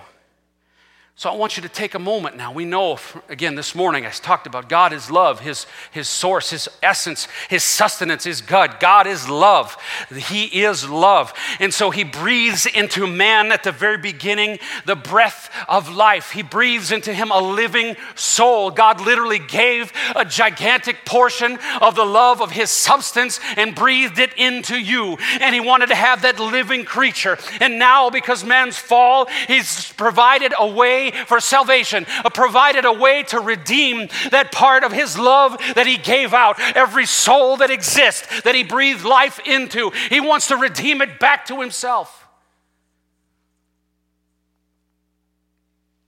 So 1.21 1.29
I 1.29 1.35
want 1.35 1.59
you 1.59 1.63
to 1.65 1.69
take 1.69 1.93
a 1.93 1.99
moment 1.99 2.39
now. 2.39 2.51
We 2.51 2.65
know, 2.65 2.99
again, 3.29 3.55
this 3.55 3.75
morning 3.75 4.07
I 4.07 4.09
talked 4.09 4.47
about 4.47 4.71
God 4.71 4.95
is 4.95 5.11
love, 5.11 5.41
His, 5.41 5.67
His 5.91 6.09
source, 6.09 6.49
His 6.49 6.67
essence, 6.83 7.29
His 7.51 7.63
sustenance 7.63 8.25
is 8.25 8.41
God. 8.41 8.81
God 8.81 9.07
is 9.07 9.29
love. 9.29 9.77
He 10.11 10.63
is 10.63 10.89
love. 10.89 11.35
And 11.59 11.75
so 11.75 11.91
He 11.91 12.05
breathes 12.05 12.65
into 12.65 13.07
man 13.07 13.53
at 13.53 13.65
the 13.65 13.71
very 13.71 13.99
beginning 13.99 14.61
the 14.87 14.97
breath 14.97 15.51
of 15.69 15.95
life. 15.95 16.31
He 16.31 16.41
breathes 16.41 16.91
into 16.91 17.13
him 17.13 17.31
a 17.31 17.39
living 17.39 17.97
soul. 18.15 18.71
God 18.71 19.03
literally 19.03 19.41
gave 19.41 19.93
a 20.17 20.25
gigantic 20.25 21.05
portion 21.05 21.59
of 21.83 21.97
the 21.97 22.07
love 22.07 22.41
of 22.41 22.53
His 22.53 22.71
substance 22.71 23.41
and 23.59 23.75
breathed 23.75 24.19
it 24.19 24.33
into 24.39 24.79
you. 24.79 25.19
And 25.39 25.55
He 25.55 25.61
wanted 25.61 25.91
to 25.91 25.97
have 25.97 26.23
that 26.23 26.41
living 26.41 26.87
creature. 26.87 27.37
And 27.61 27.79
now, 27.79 28.09
because 28.09 28.43
man's 28.43 28.79
fall, 28.79 29.27
He's 29.47 29.93
provided 29.93 30.55
a 30.59 30.67
way 30.67 31.10
for 31.11 31.41
salvation, 31.41 32.07
uh, 32.25 32.31
provided 32.31 32.85
a 32.85 32.93
way 32.93 33.23
to 33.25 33.41
redeem 33.41 34.09
that 34.31 34.53
part 34.53 34.85
of 34.85 34.93
His 34.93 35.19
love 35.19 35.59
that 35.75 35.87
He 35.87 35.97
gave 35.97 36.35
out, 36.35 36.59
every 36.77 37.07
soul 37.07 37.57
that 37.59 37.71
exists 37.71 38.43
that 38.43 38.55
He 38.55 38.65
breathed 38.65 39.05
life 39.05 39.41
into. 39.47 39.91
He 40.09 40.21
wants 40.21 40.49
to 40.49 40.57
redeem 40.57 41.03
it 41.03 41.19
back 41.19 41.47
to 41.47 41.61
Himself. 41.61 42.21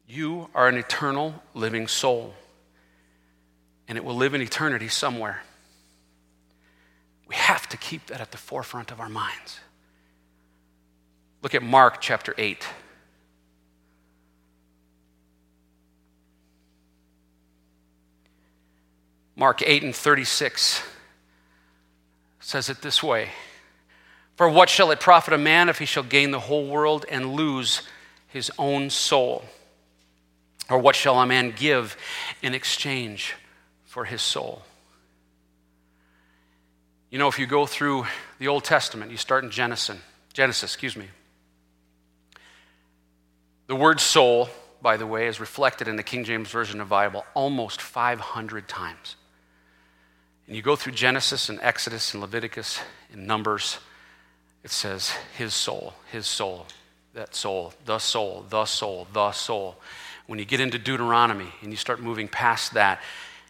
You 0.07 0.51
are 0.55 0.69
an 0.69 0.77
eternal 0.77 1.43
living 1.55 1.89
soul, 1.89 2.35
and 3.89 3.97
it 3.97 4.05
will 4.05 4.17
live 4.17 4.35
in 4.35 4.43
eternity 4.43 4.89
somewhere. 4.89 5.43
We 7.27 7.37
have 7.37 7.67
to 7.71 7.79
keep 7.79 8.09
that 8.09 8.21
at 8.21 8.31
the 8.31 8.37
forefront 8.37 8.91
of 8.91 9.01
our 9.01 9.09
minds. 9.09 9.61
Look 11.41 11.55
at 11.55 11.63
Mark 11.63 12.03
chapter 12.03 12.35
8. 12.37 12.63
Mark 19.43 19.61
8 19.61 19.83
and 19.83 19.93
36 19.93 20.85
says 22.39 22.69
it 22.69 22.81
this 22.81 23.03
way 23.03 23.31
For 24.37 24.49
what 24.49 24.71
shall 24.71 24.93
it 24.93 25.01
profit 25.01 25.35
a 25.35 25.37
man 25.37 25.69
if 25.69 25.81
he 25.81 25.85
shall 25.85 26.05
gain 26.05 26.31
the 26.31 26.39
whole 26.39 26.69
world 26.69 27.05
and 27.11 27.33
lose 27.33 27.83
his 28.29 28.53
own 28.57 28.89
soul? 28.89 29.43
Or 30.71 30.79
what 30.79 30.95
shall 30.95 31.21
a 31.21 31.27
man 31.27 31.53
give 31.57 31.97
in 32.41 32.55
exchange 32.55 33.35
for 33.85 34.05
his 34.05 34.23
soul? 34.23 34.63
You 37.11 37.19
know, 37.19 37.27
if 37.27 37.41
you 37.41 37.47
go 37.47 37.67
through 37.67 38.07
the 38.39 38.47
Old 38.47 38.63
Testament, 38.63 39.11
you 39.11 39.17
start 39.17 39.43
in 39.43 39.51
Genesis, 39.51 39.99
Genesis, 40.33 40.73
excuse 40.73 40.95
me. 40.95 41.09
The 43.67 43.75
word 43.75 43.99
soul, 43.99 44.51
by 44.81 44.97
the 44.97 45.07
way, 45.09 45.27
is 45.27 45.41
reflected 45.41 45.89
in 45.89 45.97
the 45.97 46.05
King 46.05 46.23
James 46.23 46.49
Version 46.49 46.81
of 46.81 46.87
the 46.87 46.91
Bible 46.91 47.25
almost 47.35 47.83
500 47.83 48.69
times. 48.69 49.17
And 50.47 50.57
you 50.57 50.63
go 50.63 50.77
through 50.77 50.93
Genesis 50.93 51.49
and 51.49 51.61
Exodus 51.63 52.13
and 52.15 52.21
Leviticus 52.21 52.81
and 53.13 53.27
Numbers, 53.27 53.79
it 54.65 54.71
says, 54.71 55.13
His 55.37 55.55
soul, 55.55 55.95
His 56.11 56.27
soul, 56.27 56.67
that 57.15 57.35
soul, 57.35 57.75
the 57.85 57.99
soul, 57.99 58.45
the 58.49 58.65
soul, 58.65 59.07
the 59.13 59.33
soul. 59.33 59.77
When 60.27 60.39
you 60.39 60.45
get 60.45 60.61
into 60.61 60.79
Deuteronomy 60.79 61.53
and 61.61 61.71
you 61.71 61.77
start 61.77 62.01
moving 62.01 62.29
past 62.29 62.75
that, 62.75 63.01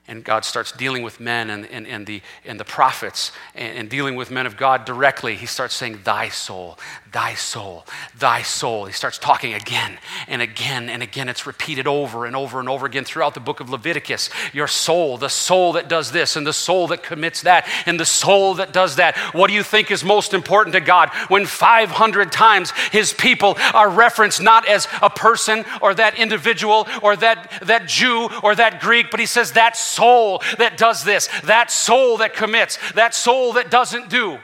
and 0.09 0.25
God 0.25 0.45
starts 0.45 0.73
dealing 0.73 1.05
with 1.05 1.21
men 1.21 1.49
and, 1.49 1.65
and, 1.67 1.87
and, 1.87 2.07
the, 2.07 2.23
and 2.45 2.59
the 2.59 2.65
prophets 2.65 3.31
and, 3.55 3.79
and, 3.79 3.89
dealing 3.89 4.17
with 4.17 4.33
men 4.33 4.47
of 4.47 4.57
God 4.57 4.85
directly, 4.85 5.37
he 5.37 5.47
starts 5.47 5.75
saying, 5.75 6.01
Thy 6.03 6.29
soul, 6.29 6.77
thy 7.13 7.35
soul, 7.35 7.85
thy 8.19 8.41
soul. 8.43 8.87
He 8.87 8.93
starts 8.93 9.19
talking 9.19 9.53
again 9.53 9.99
and 10.27 10.41
again 10.41 10.89
and 10.89 11.03
again. 11.03 11.29
It's 11.29 11.47
repeated 11.47 11.87
over 11.87 12.25
and 12.25 12.35
over 12.35 12.59
and 12.59 12.69
over 12.69 12.87
again 12.87 13.05
throughout 13.05 13.35
the 13.35 13.41
book 13.41 13.61
of 13.61 13.69
Leviticus. 13.69 14.31
Your 14.53 14.67
soul, 14.67 15.19
the 15.19 15.29
soul 15.29 15.75
that 15.75 15.89
does 15.89 16.13
this, 16.13 16.37
and 16.37 16.47
the 16.47 16.53
soul 16.53 16.87
that 16.89 17.03
commits 17.03 17.43
that, 17.43 17.69
and 17.85 18.01
the 18.01 18.07
soul 18.07 18.55
that 18.55 18.73
does 18.73 18.97
that. 18.97 19.17
What 19.35 19.49
do 19.49 19.55
you 19.55 19.63
think 19.63 19.91
is 19.91 20.03
most 20.03 20.33
important 20.33 20.73
to 20.73 20.81
God 20.81 21.11
when 21.29 21.45
500 21.45 22.33
times 22.33 22.71
his 22.91 23.13
people 23.13 23.57
are 23.75 23.91
referenced 23.91 24.41
not 24.41 24.67
as 24.67 24.89
a 25.03 25.11
person 25.11 25.65
or 25.83 25.95
that 25.95 26.19
individual 26.19 26.89
or 27.03 27.15
that, 27.17 27.53
that 27.63 27.87
Jew 27.87 28.31
or 28.43 28.55
that 28.55 28.81
Greek, 28.81 29.11
but 29.11 29.21
he 29.21 29.27
says 29.27 29.53
that 29.53 29.77
soul 29.77 30.43
that 30.57 30.79
does 30.79 31.05
this, 31.05 31.29
that 31.45 31.71
soul 31.71 32.17
that 32.19 32.35
commits, 32.35 32.79
that 32.93 33.15
soul 33.15 33.53
that 33.55 33.71
doesn't 33.71 34.09
do? 34.09 34.39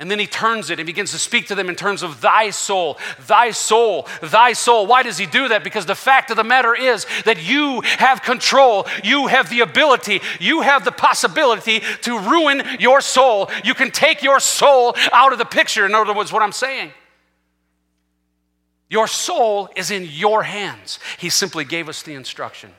And 0.00 0.10
then 0.10 0.18
he 0.18 0.26
turns 0.26 0.70
it 0.70 0.78
and 0.80 0.86
begins 0.86 1.10
to 1.10 1.18
speak 1.18 1.48
to 1.48 1.54
them 1.54 1.68
in 1.68 1.76
terms 1.76 2.02
of 2.02 2.22
thy 2.22 2.48
soul, 2.48 2.98
thy 3.26 3.50
soul, 3.50 4.08
thy 4.22 4.54
soul. 4.54 4.86
Why 4.86 5.02
does 5.02 5.18
he 5.18 5.26
do 5.26 5.48
that? 5.48 5.62
Because 5.62 5.84
the 5.84 5.94
fact 5.94 6.30
of 6.30 6.38
the 6.38 6.42
matter 6.42 6.74
is 6.74 7.06
that 7.26 7.46
you 7.46 7.82
have 7.82 8.22
control, 8.22 8.86
you 9.04 9.26
have 9.26 9.50
the 9.50 9.60
ability, 9.60 10.22
you 10.40 10.62
have 10.62 10.86
the 10.86 10.90
possibility 10.90 11.82
to 12.00 12.18
ruin 12.18 12.62
your 12.78 13.02
soul. 13.02 13.50
You 13.62 13.74
can 13.74 13.90
take 13.90 14.22
your 14.22 14.40
soul 14.40 14.96
out 15.12 15.34
of 15.34 15.38
the 15.38 15.44
picture, 15.44 15.84
in 15.84 15.94
other 15.94 16.14
words, 16.14 16.32
what 16.32 16.42
I'm 16.42 16.50
saying. 16.50 16.92
Your 18.88 19.06
soul 19.06 19.68
is 19.76 19.90
in 19.90 20.06
your 20.06 20.42
hands. 20.42 20.98
He 21.18 21.28
simply 21.28 21.66
gave 21.66 21.90
us 21.90 22.02
the 22.02 22.14
instruction. 22.14 22.72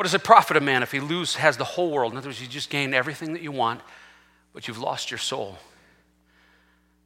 What 0.00 0.04
does 0.04 0.14
it 0.14 0.24
profit 0.24 0.56
a 0.56 0.62
man 0.62 0.82
if 0.82 0.92
he 0.92 0.98
lose, 0.98 1.34
has 1.34 1.58
the 1.58 1.64
whole 1.64 1.90
world? 1.90 2.12
In 2.12 2.16
other 2.16 2.30
words, 2.30 2.40
you 2.40 2.48
just 2.48 2.70
gain 2.70 2.94
everything 2.94 3.34
that 3.34 3.42
you 3.42 3.52
want, 3.52 3.82
but 4.54 4.66
you've 4.66 4.78
lost 4.78 5.10
your 5.10 5.18
soul. 5.18 5.58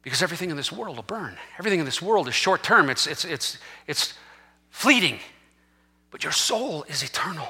Because 0.01 0.21
everything 0.21 0.49
in 0.49 0.55
this 0.55 0.71
world 0.71 0.95
will 0.95 1.03
burn. 1.03 1.35
Everything 1.59 1.79
in 1.79 1.85
this 1.85 2.01
world 2.01 2.29
is 2.29 2.33
short 2.33 2.63
term, 2.63 2.89
it's, 2.89 3.05
it's, 3.05 3.25
it's, 3.25 3.57
it's 3.85 4.13
fleeting, 4.69 5.19
but 6.09 6.23
your 6.23 6.31
soul 6.31 6.83
is 6.83 7.03
eternal. 7.03 7.49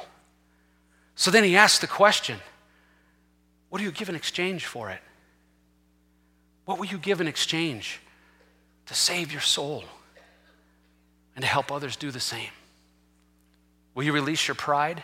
So 1.13 1.29
then 1.29 1.43
he 1.43 1.55
asks 1.55 1.77
the 1.77 1.85
question 1.85 2.39
what 3.69 3.77
do 3.77 3.83
you 3.83 3.91
give 3.91 4.09
in 4.09 4.15
exchange 4.15 4.65
for 4.65 4.89
it? 4.89 5.01
What 6.65 6.79
will 6.79 6.87
you 6.87 6.97
give 6.97 7.21
in 7.21 7.27
exchange 7.27 7.99
to 8.87 8.95
save 8.95 9.31
your 9.31 9.41
soul 9.41 9.83
and 11.35 11.43
to 11.43 11.47
help 11.47 11.71
others 11.71 11.95
do 11.95 12.09
the 12.09 12.19
same? 12.19 12.49
Will 13.93 14.05
you 14.05 14.11
release 14.11 14.47
your 14.47 14.55
pride? 14.55 15.03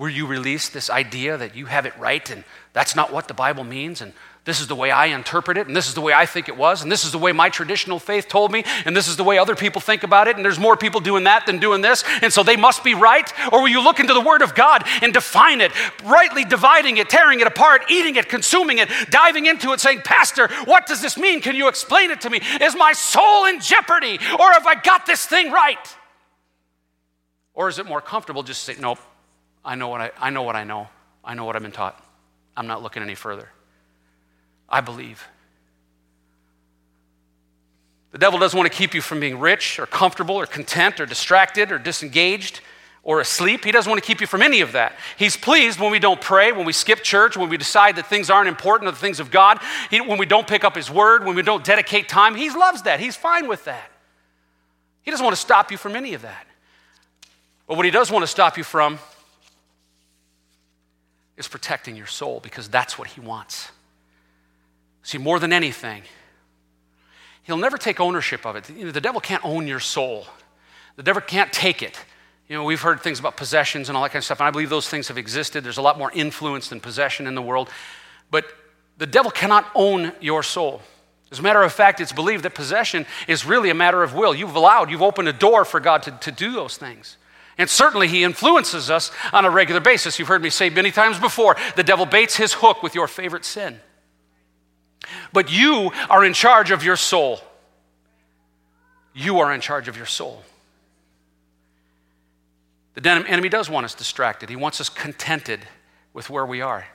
Will 0.00 0.08
you 0.08 0.26
release 0.26 0.68
this 0.68 0.90
idea 0.90 1.36
that 1.36 1.54
you 1.54 1.66
have 1.66 1.86
it 1.86 1.96
right 1.98 2.28
and 2.28 2.42
that's 2.72 2.96
not 2.96 3.12
what 3.12 3.28
the 3.28 3.34
Bible 3.34 3.64
means 3.64 4.00
and 4.00 4.12
this 4.44 4.60
is 4.60 4.68
the 4.68 4.74
way 4.74 4.90
I 4.90 5.06
interpret 5.06 5.58
it, 5.58 5.66
and 5.66 5.76
this 5.76 5.86
is 5.86 5.94
the 5.94 6.00
way 6.00 6.14
I 6.14 6.24
think 6.24 6.48
it 6.48 6.56
was, 6.56 6.82
and 6.82 6.90
this 6.90 7.04
is 7.04 7.12
the 7.12 7.18
way 7.18 7.30
my 7.30 7.50
traditional 7.50 7.98
faith 7.98 8.26
told 8.26 8.50
me, 8.50 8.64
and 8.86 8.96
this 8.96 9.06
is 9.06 9.16
the 9.16 9.24
way 9.24 9.36
other 9.36 9.54
people 9.54 9.82
think 9.82 10.02
about 10.02 10.28
it, 10.28 10.36
and 10.36 10.44
there's 10.44 10.58
more 10.58 10.78
people 10.78 11.00
doing 11.00 11.24
that 11.24 11.44
than 11.44 11.58
doing 11.58 11.82
this, 11.82 12.04
and 12.22 12.32
so 12.32 12.42
they 12.42 12.56
must 12.56 12.82
be 12.82 12.94
right? 12.94 13.30
Or 13.52 13.60
will 13.60 13.68
you 13.68 13.82
look 13.82 14.00
into 14.00 14.14
the 14.14 14.20
Word 14.20 14.40
of 14.40 14.54
God 14.54 14.84
and 15.02 15.12
define 15.12 15.60
it, 15.60 15.72
rightly 16.04 16.44
dividing 16.44 16.96
it, 16.96 17.10
tearing 17.10 17.40
it 17.40 17.46
apart, 17.46 17.90
eating 17.90 18.16
it, 18.16 18.30
consuming 18.30 18.78
it, 18.78 18.88
diving 19.10 19.44
into 19.44 19.72
it, 19.72 19.80
saying, 19.80 20.00
Pastor, 20.04 20.48
what 20.64 20.86
does 20.86 21.02
this 21.02 21.18
mean? 21.18 21.42
Can 21.42 21.54
you 21.54 21.68
explain 21.68 22.10
it 22.10 22.22
to 22.22 22.30
me? 22.30 22.40
Is 22.62 22.74
my 22.74 22.94
soul 22.94 23.44
in 23.44 23.60
jeopardy, 23.60 24.18
or 24.38 24.52
have 24.52 24.66
I 24.66 24.74
got 24.82 25.04
this 25.04 25.26
thing 25.26 25.52
right? 25.52 25.96
Or 27.52 27.68
is 27.68 27.78
it 27.78 27.84
more 27.84 28.00
comfortable 28.00 28.42
just 28.42 28.64
to 28.64 28.74
say, 28.74 28.80
Nope, 28.80 29.00
I 29.64 29.74
know 29.74 29.88
what 29.88 30.00
I, 30.00 30.10
I 30.18 30.30
know 30.30 30.42
what 30.42 30.56
I 30.56 30.64
know. 30.64 30.88
I 31.24 31.34
know 31.34 31.44
what 31.44 31.56
I've 31.56 31.62
been 31.62 31.72
taught. 31.72 32.02
I'm 32.56 32.66
not 32.66 32.82
looking 32.82 33.02
any 33.02 33.14
further. 33.14 33.48
I 34.68 34.80
believe. 34.80 35.26
The 38.12 38.18
devil 38.18 38.38
doesn't 38.38 38.56
want 38.56 38.70
to 38.70 38.76
keep 38.76 38.94
you 38.94 39.00
from 39.00 39.20
being 39.20 39.38
rich 39.38 39.78
or 39.78 39.86
comfortable 39.86 40.36
or 40.36 40.46
content 40.46 41.00
or 41.00 41.06
distracted 41.06 41.70
or 41.70 41.78
disengaged 41.78 42.60
or 43.02 43.20
asleep. 43.20 43.64
He 43.64 43.72
doesn't 43.72 43.88
want 43.88 44.02
to 44.02 44.06
keep 44.06 44.20
you 44.20 44.26
from 44.26 44.42
any 44.42 44.60
of 44.60 44.72
that. 44.72 44.94
He's 45.16 45.36
pleased 45.36 45.78
when 45.78 45.90
we 45.90 45.98
don't 45.98 46.20
pray, 46.20 46.52
when 46.52 46.66
we 46.66 46.72
skip 46.72 47.02
church, 47.02 47.36
when 47.36 47.48
we 47.48 47.56
decide 47.56 47.96
that 47.96 48.06
things 48.06 48.28
aren't 48.28 48.48
important 48.48 48.88
or 48.88 48.92
the 48.92 48.98
things 48.98 49.20
of 49.20 49.30
God, 49.30 49.60
he, 49.90 50.00
when 50.00 50.18
we 50.18 50.26
don't 50.26 50.46
pick 50.46 50.64
up 50.64 50.74
His 50.74 50.90
word, 50.90 51.24
when 51.24 51.36
we 51.36 51.42
don't 51.42 51.64
dedicate 51.64 52.08
time. 52.08 52.34
He 52.34 52.50
loves 52.50 52.82
that. 52.82 53.00
He's 53.00 53.16
fine 53.16 53.48
with 53.48 53.64
that. 53.64 53.90
He 55.02 55.10
doesn't 55.10 55.24
want 55.24 55.34
to 55.34 55.40
stop 55.40 55.70
you 55.70 55.76
from 55.76 55.96
any 55.96 56.14
of 56.14 56.22
that. 56.22 56.46
But 57.66 57.76
what 57.76 57.84
He 57.84 57.90
does 57.90 58.10
want 58.10 58.22
to 58.24 58.26
stop 58.26 58.58
you 58.58 58.64
from 58.64 58.98
is 61.40 61.48
protecting 61.48 61.96
your 61.96 62.06
soul 62.06 62.38
because 62.40 62.68
that's 62.68 62.96
what 62.96 63.08
He 63.08 63.20
wants. 63.20 63.72
See, 65.02 65.18
more 65.18 65.40
than 65.40 65.52
anything, 65.52 66.02
he'll 67.42 67.56
never 67.56 67.78
take 67.78 67.98
ownership 67.98 68.46
of 68.46 68.54
it. 68.54 68.68
You 68.70 68.84
know, 68.84 68.90
the 68.92 69.00
devil 69.00 69.20
can't 69.20 69.44
own 69.44 69.66
your 69.66 69.80
soul, 69.80 70.26
the 70.96 71.02
devil 71.02 71.22
can't 71.22 71.52
take 71.52 71.82
it. 71.82 71.98
You 72.48 72.56
know, 72.56 72.64
we've 72.64 72.80
heard 72.80 73.00
things 73.00 73.20
about 73.20 73.36
possessions 73.36 73.88
and 73.88 73.96
all 73.96 74.02
that 74.02 74.08
kind 74.08 74.18
of 74.18 74.24
stuff, 74.24 74.40
and 74.40 74.48
I 74.48 74.50
believe 74.50 74.70
those 74.70 74.88
things 74.88 75.06
have 75.06 75.16
existed. 75.16 75.62
There's 75.62 75.78
a 75.78 75.82
lot 75.82 75.98
more 75.98 76.10
influence 76.12 76.68
than 76.68 76.80
possession 76.80 77.28
in 77.28 77.36
the 77.36 77.42
world. 77.42 77.70
But 78.28 78.44
the 78.98 79.06
devil 79.06 79.30
cannot 79.30 79.70
own 79.76 80.10
your 80.20 80.42
soul. 80.42 80.82
As 81.30 81.38
a 81.38 81.42
matter 81.42 81.62
of 81.62 81.72
fact, 81.72 82.00
it's 82.00 82.12
believed 82.12 82.44
that 82.44 82.56
possession 82.56 83.06
is 83.28 83.46
really 83.46 83.70
a 83.70 83.74
matter 83.74 84.02
of 84.02 84.14
will. 84.14 84.34
You've 84.34 84.56
allowed, 84.56 84.90
you've 84.90 85.00
opened 85.00 85.28
a 85.28 85.32
door 85.32 85.64
for 85.64 85.78
God 85.78 86.02
to, 86.02 86.10
to 86.10 86.32
do 86.32 86.50
those 86.50 86.76
things. 86.76 87.16
And 87.60 87.68
certainly, 87.68 88.08
he 88.08 88.24
influences 88.24 88.88
us 88.88 89.12
on 89.34 89.44
a 89.44 89.50
regular 89.50 89.82
basis. 89.82 90.18
You've 90.18 90.28
heard 90.28 90.40
me 90.40 90.48
say 90.48 90.70
many 90.70 90.90
times 90.90 91.18
before 91.18 91.56
the 91.76 91.82
devil 91.82 92.06
baits 92.06 92.34
his 92.34 92.54
hook 92.54 92.82
with 92.82 92.94
your 92.94 93.06
favorite 93.06 93.44
sin. 93.44 93.78
But 95.34 95.52
you 95.52 95.92
are 96.08 96.24
in 96.24 96.32
charge 96.32 96.70
of 96.70 96.82
your 96.82 96.96
soul. 96.96 97.38
You 99.12 99.40
are 99.40 99.52
in 99.52 99.60
charge 99.60 99.88
of 99.88 99.96
your 99.98 100.06
soul. 100.06 100.42
The 102.94 103.06
enemy 103.10 103.50
does 103.50 103.68
want 103.68 103.84
us 103.84 103.94
distracted, 103.94 104.48
he 104.48 104.56
wants 104.56 104.80
us 104.80 104.88
contented 104.88 105.60
with 106.14 106.30
where 106.30 106.46
we 106.46 106.62
are. 106.62 106.86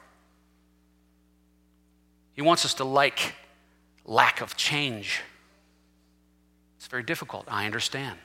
He 2.34 2.42
wants 2.42 2.66
us 2.66 2.74
to 2.76 2.86
like 2.86 3.36
lack 4.04 4.42
of 4.42 4.58
change. 4.58 5.22
It's 6.78 6.88
very 6.88 7.04
difficult, 7.04 7.46
I 7.48 7.68
understand. 7.68 8.18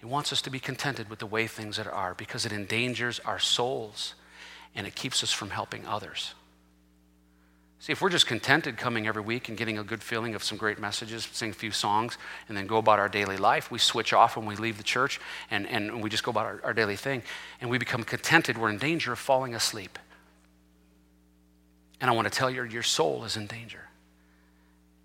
He 0.00 0.06
wants 0.06 0.32
us 0.32 0.40
to 0.42 0.50
be 0.50 0.58
contented 0.58 1.10
with 1.10 1.18
the 1.18 1.26
way 1.26 1.46
things 1.46 1.78
are 1.78 2.14
because 2.14 2.46
it 2.46 2.52
endangers 2.52 3.20
our 3.20 3.38
souls 3.38 4.14
and 4.74 4.86
it 4.86 4.94
keeps 4.94 5.22
us 5.22 5.30
from 5.30 5.50
helping 5.50 5.86
others. 5.86 6.32
See, 7.80 7.92
if 7.92 8.00
we're 8.00 8.10
just 8.10 8.26
contented 8.26 8.78
coming 8.78 9.06
every 9.06 9.20
week 9.20 9.50
and 9.50 9.58
getting 9.58 9.78
a 9.78 9.84
good 9.84 10.02
feeling 10.02 10.34
of 10.34 10.42
some 10.42 10.56
great 10.56 10.78
messages, 10.78 11.28
sing 11.32 11.50
a 11.50 11.54
few 11.54 11.70
songs, 11.70 12.16
and 12.48 12.56
then 12.56 12.66
go 12.66 12.78
about 12.78 12.98
our 12.98 13.08
daily 13.10 13.36
life, 13.36 13.70
we 13.70 13.78
switch 13.78 14.14
off 14.14 14.38
when 14.38 14.46
we 14.46 14.56
leave 14.56 14.78
the 14.78 14.82
church 14.82 15.20
and, 15.50 15.66
and 15.66 16.02
we 16.02 16.08
just 16.08 16.22
go 16.22 16.30
about 16.30 16.46
our, 16.46 16.60
our 16.64 16.74
daily 16.74 16.96
thing, 16.96 17.22
and 17.60 17.68
we 17.68 17.76
become 17.78 18.02
contented, 18.02 18.56
we're 18.56 18.70
in 18.70 18.78
danger 18.78 19.12
of 19.12 19.18
falling 19.18 19.54
asleep. 19.54 19.98
And 22.00 22.10
I 22.10 22.14
want 22.14 22.30
to 22.30 22.38
tell 22.38 22.50
you, 22.50 22.64
your 22.64 22.82
soul 22.82 23.24
is 23.24 23.36
in 23.36 23.46
danger 23.46 23.89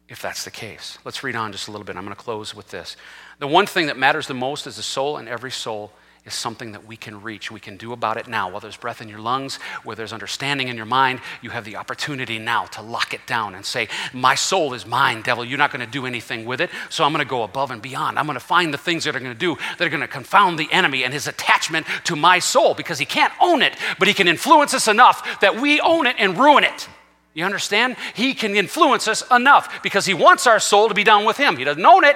if 0.08 0.22
that's 0.22 0.44
the 0.44 0.52
case. 0.52 0.98
Let's 1.04 1.24
read 1.24 1.36
on 1.36 1.52
just 1.52 1.68
a 1.68 1.72
little 1.72 1.86
bit. 1.86 1.96
I'm 1.96 2.04
going 2.04 2.16
to 2.16 2.22
close 2.22 2.54
with 2.54 2.70
this. 2.70 2.96
The 3.40 3.48
one 3.48 3.66
thing 3.66 3.88
that 3.88 3.98
matters 3.98 4.28
the 4.28 4.34
most 4.34 4.68
is 4.68 4.76
the 4.76 4.84
soul, 4.84 5.18
and 5.18 5.28
every 5.28 5.52
soul 5.52 5.92
is 6.26 6.34
something 6.34 6.72
that 6.72 6.86
we 6.86 6.98
can 6.98 7.22
reach. 7.22 7.52
We 7.52 7.60
can 7.60 7.78
do 7.78 7.94
about 7.94 8.18
it 8.18 8.28
now. 8.28 8.50
While 8.50 8.60
there's 8.60 8.78
breath 8.78 9.02
in 9.02 9.10
your 9.10 9.20
lungs, 9.20 9.58
where 9.84 9.96
there's 9.96 10.14
understanding 10.14 10.68
in 10.68 10.76
your 10.76 10.86
mind, 10.86 11.22
you 11.42 11.52
have 11.52 11.66
the 11.66 11.76
opportunity 11.76 12.40
now 12.40 12.66
to 12.66 12.82
lock 12.82 13.14
it 13.14 13.26
down 13.28 13.54
and 13.54 13.66
say, 13.66 13.88
My 14.14 14.36
soul 14.36 14.74
is 14.74 14.86
mine, 14.86 15.22
devil. 15.22 15.46
You're 15.46 15.60
not 15.60 15.72
going 15.72 15.86
to 15.86 15.92
do 15.92 16.06
anything 16.06 16.46
with 16.46 16.62
it. 16.62 16.72
So 16.90 17.04
I'm 17.04 17.12
going 17.12 17.24
to 17.24 17.30
go 17.30 17.44
above 17.44 17.72
and 17.72 17.82
beyond. 17.82 18.18
I'm 18.18 18.26
going 18.26 18.40
to 18.40 18.46
find 18.46 18.74
the 18.74 18.78
things 18.78 19.04
that 19.04 19.16
are 19.16 19.20
going 19.20 19.34
to 19.34 19.38
do 19.38 19.56
that 19.78 19.86
are 19.86 19.90
going 19.90 20.02
to 20.02 20.08
confound 20.08 20.58
the 20.58 20.72
enemy 20.72 21.04
and 21.04 21.14
his 21.14 21.28
attachment 21.28 21.86
to 22.06 22.16
my 22.16 22.40
soul 22.40 22.74
because 22.74 22.98
he 22.98 23.06
can't 23.06 23.34
own 23.42 23.62
it, 23.62 23.76
but 24.00 24.08
he 24.08 24.14
can 24.14 24.28
influence 24.28 24.74
us 24.74 24.88
enough 24.88 25.40
that 25.42 25.60
we 25.60 25.80
own 25.82 26.08
it 26.08 26.16
and 26.18 26.38
ruin 26.38 26.64
it. 26.64 26.88
You 27.36 27.44
understand? 27.44 27.98
He 28.16 28.34
can 28.34 28.56
influence 28.56 29.08
us 29.08 29.24
enough 29.30 29.84
because 29.84 30.06
he 30.06 30.14
wants 30.14 30.48
our 30.48 30.60
soul 30.60 30.88
to 30.88 30.96
be 30.96 31.04
down 31.04 31.26
with 31.26 31.38
him. 31.38 31.58
He 31.58 31.66
doesn't 31.66 31.86
own 31.86 32.06
it, 32.06 32.16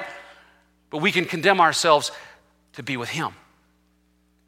but 0.90 1.00
we 1.00 1.12
can 1.12 1.26
condemn 1.26 1.60
ourselves 1.60 2.12
to 2.74 2.82
be 2.82 2.98
with 2.98 3.10
him. 3.10 3.34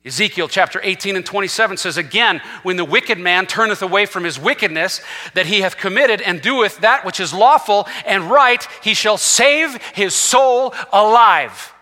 Ezekiel 0.03 0.47
chapter 0.47 0.79
18 0.81 1.17
and 1.17 1.25
27 1.25 1.77
says, 1.77 1.97
Again, 1.97 2.41
when 2.63 2.77
the 2.77 2.85
wicked 2.85 3.19
man 3.19 3.45
turneth 3.45 3.83
away 3.83 4.07
from 4.07 4.23
his 4.23 4.39
wickedness 4.39 5.01
that 5.35 5.45
he 5.45 5.61
hath 5.61 5.77
committed 5.77 6.21
and 6.21 6.41
doeth 6.41 6.79
that 6.79 7.05
which 7.05 7.19
is 7.19 7.33
lawful 7.33 7.87
and 8.05 8.31
right, 8.31 8.65
he 8.81 8.95
shall 8.95 9.17
save 9.17 9.75
his 9.93 10.15
soul 10.15 10.73
alive. 10.91 11.73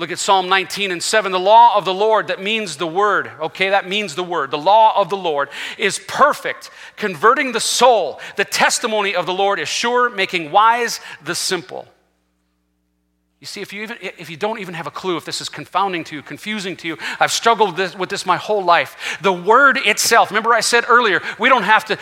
Look 0.00 0.10
at 0.10 0.18
Psalm 0.18 0.48
19 0.48 0.92
and 0.92 1.02
7. 1.02 1.30
The 1.30 1.38
law 1.38 1.76
of 1.76 1.84
the 1.84 1.92
Lord, 1.92 2.28
that 2.28 2.42
means 2.42 2.78
the 2.78 2.86
word, 2.86 3.30
okay, 3.38 3.68
that 3.68 3.86
means 3.86 4.14
the 4.14 4.24
word. 4.24 4.50
The 4.50 4.56
law 4.56 4.98
of 4.98 5.10
the 5.10 5.16
Lord 5.16 5.50
is 5.76 5.98
perfect, 6.08 6.70
converting 6.96 7.52
the 7.52 7.60
soul. 7.60 8.18
The 8.36 8.46
testimony 8.46 9.14
of 9.14 9.26
the 9.26 9.34
Lord 9.34 9.60
is 9.60 9.68
sure, 9.68 10.08
making 10.08 10.52
wise 10.52 11.00
the 11.22 11.34
simple. 11.34 11.86
You 13.40 13.46
see, 13.46 13.62
if 13.62 13.72
you, 13.72 13.82
even, 13.82 13.96
if 14.02 14.28
you 14.28 14.36
don't 14.36 14.58
even 14.58 14.74
have 14.74 14.86
a 14.86 14.90
clue 14.90 15.16
if 15.16 15.24
this 15.24 15.40
is 15.40 15.48
confounding 15.48 16.04
to 16.04 16.16
you, 16.16 16.20
confusing 16.20 16.76
to 16.76 16.86
you, 16.86 16.98
I've 17.18 17.32
struggled 17.32 17.74
this, 17.74 17.96
with 17.96 18.10
this 18.10 18.26
my 18.26 18.36
whole 18.36 18.62
life. 18.62 19.18
The 19.22 19.32
Word 19.32 19.78
itself, 19.78 20.30
remember 20.30 20.52
I 20.52 20.60
said 20.60 20.84
earlier, 20.86 21.22
we 21.38 21.48
don't 21.48 21.62
have 21.62 21.86
to 21.86 21.98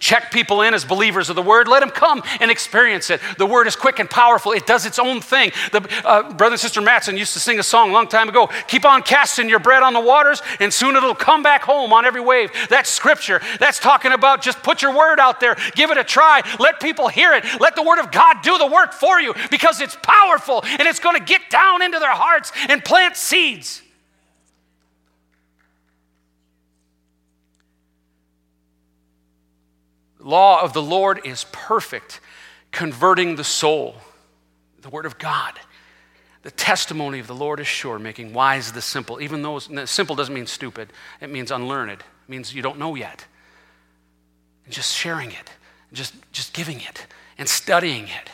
check 0.00 0.32
people 0.32 0.62
in 0.62 0.74
as 0.74 0.84
believers 0.84 1.30
of 1.30 1.36
the 1.36 1.42
Word. 1.42 1.68
Let 1.68 1.80
them 1.80 1.90
come 1.90 2.20
and 2.40 2.50
experience 2.50 3.10
it. 3.10 3.20
The 3.38 3.46
Word 3.46 3.68
is 3.68 3.76
quick 3.76 4.00
and 4.00 4.10
powerful, 4.10 4.50
it 4.50 4.66
does 4.66 4.84
its 4.84 4.98
own 4.98 5.20
thing. 5.20 5.52
The, 5.70 5.88
uh, 6.04 6.32
Brother 6.32 6.54
and 6.54 6.60
Sister 6.60 6.80
Matson 6.80 7.16
used 7.16 7.34
to 7.34 7.38
sing 7.38 7.60
a 7.60 7.62
song 7.62 7.90
a 7.90 7.92
long 7.92 8.08
time 8.08 8.28
ago 8.28 8.50
Keep 8.66 8.84
on 8.84 9.02
casting 9.02 9.48
your 9.48 9.60
bread 9.60 9.84
on 9.84 9.92
the 9.92 10.00
waters, 10.00 10.42
and 10.58 10.74
soon 10.74 10.96
it'll 10.96 11.14
come 11.14 11.44
back 11.44 11.62
home 11.62 11.92
on 11.92 12.04
every 12.04 12.20
wave. 12.20 12.50
That's 12.68 12.90
Scripture. 12.90 13.40
That's 13.60 13.78
talking 13.78 14.10
about 14.10 14.42
just 14.42 14.60
put 14.64 14.82
your 14.82 14.96
Word 14.96 15.20
out 15.20 15.38
there, 15.38 15.56
give 15.76 15.92
it 15.92 15.96
a 15.96 16.02
try, 16.02 16.42
let 16.58 16.80
people 16.80 17.06
hear 17.06 17.34
it, 17.34 17.44
let 17.60 17.76
the 17.76 17.84
Word 17.84 18.00
of 18.00 18.10
God 18.10 18.38
do 18.42 18.58
the 18.58 18.66
work 18.66 18.92
for 18.92 19.20
you 19.20 19.32
because 19.48 19.80
it's 19.80 19.96
powerful 20.02 20.64
and 20.78 20.88
it's 20.88 20.98
going 20.98 21.18
to 21.18 21.24
get 21.24 21.50
down 21.50 21.82
into 21.82 21.98
their 21.98 22.14
hearts 22.14 22.52
and 22.68 22.84
plant 22.84 23.16
seeds. 23.16 23.82
Law 30.18 30.62
of 30.62 30.72
the 30.72 30.82
Lord 30.82 31.20
is 31.24 31.46
perfect, 31.50 32.20
converting 32.70 33.36
the 33.36 33.44
soul. 33.44 33.96
The 34.80 34.88
word 34.88 35.06
of 35.06 35.18
God. 35.18 35.58
The 36.42 36.50
testimony 36.50 37.18
of 37.18 37.26
the 37.26 37.34
Lord 37.34 37.60
is 37.60 37.66
sure, 37.66 37.98
making 37.98 38.32
wise 38.32 38.72
the 38.72 38.82
simple. 38.82 39.20
Even 39.20 39.42
though 39.42 39.58
simple 39.58 40.16
doesn't 40.16 40.34
mean 40.34 40.46
stupid, 40.46 40.92
it 41.20 41.30
means 41.30 41.50
unlearned. 41.50 42.00
It 42.00 42.28
means 42.28 42.54
you 42.54 42.62
don't 42.62 42.78
know 42.78 42.94
yet. 42.94 43.26
And 44.64 44.72
just 44.72 44.94
sharing 44.94 45.30
it, 45.30 45.50
just, 45.92 46.14
just 46.32 46.52
giving 46.52 46.80
it, 46.80 47.06
and 47.38 47.48
studying 47.48 48.04
it 48.04 48.30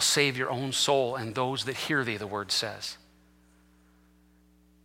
will 0.00 0.04
save 0.04 0.38
your 0.38 0.50
own 0.50 0.72
soul 0.72 1.14
and 1.14 1.34
those 1.34 1.66
that 1.66 1.76
hear 1.76 2.02
thee, 2.04 2.16
the 2.16 2.26
word 2.26 2.50
says. 2.50 2.96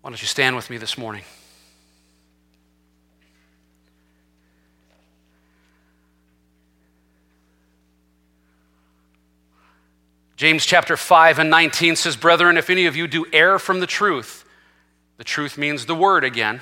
Why 0.01 0.09
don't 0.09 0.21
you 0.21 0.27
stand 0.27 0.57
with 0.57 0.69
me 0.69 0.75
this 0.75 0.97
morning? 0.97 1.23
James 10.35 10.65
chapter 10.65 10.97
5 10.97 11.39
and 11.39 11.49
19 11.49 11.95
says, 11.95 12.17
Brethren, 12.17 12.57
if 12.57 12.69
any 12.69 12.85
of 12.85 12.97
you 12.97 13.07
do 13.07 13.25
err 13.31 13.57
from 13.57 13.79
the 13.79 13.87
truth, 13.87 14.43
the 15.15 15.23
truth 15.23 15.57
means 15.57 15.85
the 15.85 15.95
word 15.95 16.25
again, 16.25 16.61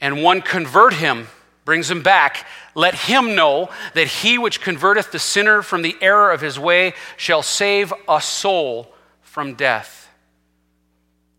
and 0.00 0.22
one 0.22 0.40
convert 0.40 0.92
him 0.92 1.26
brings 1.64 1.90
him 1.90 2.02
back. 2.02 2.46
Let 2.74 2.94
him 2.94 3.34
know 3.34 3.70
that 3.94 4.08
he 4.08 4.38
which 4.38 4.60
converteth 4.60 5.10
the 5.10 5.18
sinner 5.18 5.62
from 5.62 5.82
the 5.82 5.96
error 6.00 6.30
of 6.30 6.40
his 6.40 6.58
way 6.58 6.94
shall 7.16 7.42
save 7.42 7.92
a 8.08 8.20
soul 8.20 8.92
from 9.20 9.54
death 9.54 10.08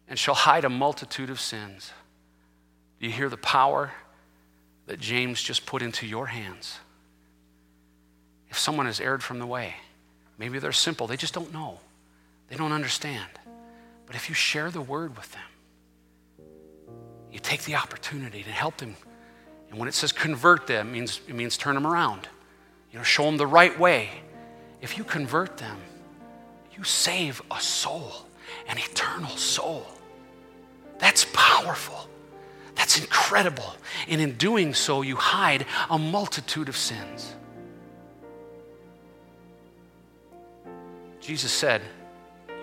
and 0.08 0.18
shall 0.18 0.36
hide 0.36 0.66
a 0.66 0.70
multitude 0.70 1.30
of 1.30 1.40
sins. 1.40 1.92
Do 3.00 3.08
you 3.08 3.12
hear 3.12 3.30
the 3.30 3.38
power 3.38 3.92
that 4.86 5.00
James 5.00 5.42
just 5.42 5.66
put 5.66 5.82
into 5.82 6.06
your 6.06 6.28
hands? 6.28 6.80
If 8.50 8.58
someone 8.58 8.86
has 8.86 9.00
erred 9.00 9.24
from 9.24 9.40
the 9.40 9.48
way, 9.48 9.76
maybe 10.38 10.60
they're 10.60 10.72
simple, 10.72 11.08
they 11.08 11.18
just 11.18 11.34
don't 11.34 11.52
know, 11.52 11.80
they 12.50 12.56
don't 12.56 12.72
understand. 12.72 13.30
But 14.06 14.16
if 14.16 14.30
you 14.30 14.36
share 14.36 14.70
the 14.70 14.82
word 14.82 15.18
with 15.18 15.32
them, 15.32 15.42
you 17.32 17.40
take 17.40 17.64
the 17.64 17.76
opportunity 17.76 18.44
to 18.44 18.52
help 18.52 18.78
them 18.78 18.96
and 19.74 19.80
when 19.80 19.90
it 19.90 19.96
says 19.96 20.12
convert 20.12 20.68
them, 20.68 20.90
it 20.90 20.92
means, 20.92 21.20
it 21.28 21.34
means 21.34 21.58
turn 21.58 21.74
them 21.74 21.88
around. 21.88 22.28
You 22.92 23.00
know, 23.00 23.04
show 23.04 23.24
them 23.24 23.38
the 23.38 23.48
right 23.48 23.78
way. 23.80 24.12
If 24.84 25.00
you 25.00 25.04
convert 25.04 25.58
them, 25.58 25.80
you 26.78 26.84
save 26.84 27.42
a 27.50 27.60
soul, 27.60 28.14
an 28.68 28.78
eternal 28.78 29.36
soul. 29.36 29.88
That's 31.00 31.26
powerful. 31.34 32.08
That's 32.76 33.00
incredible. 33.00 33.74
And 34.08 34.22
in 34.22 34.34
doing 34.34 34.76
so, 34.76 35.02
you 35.02 35.16
hide 35.16 35.66
a 35.90 35.98
multitude 35.98 36.70
of 36.70 36.78
sins. 36.78 37.34
Jesus 41.20 41.52
said, 41.52 41.82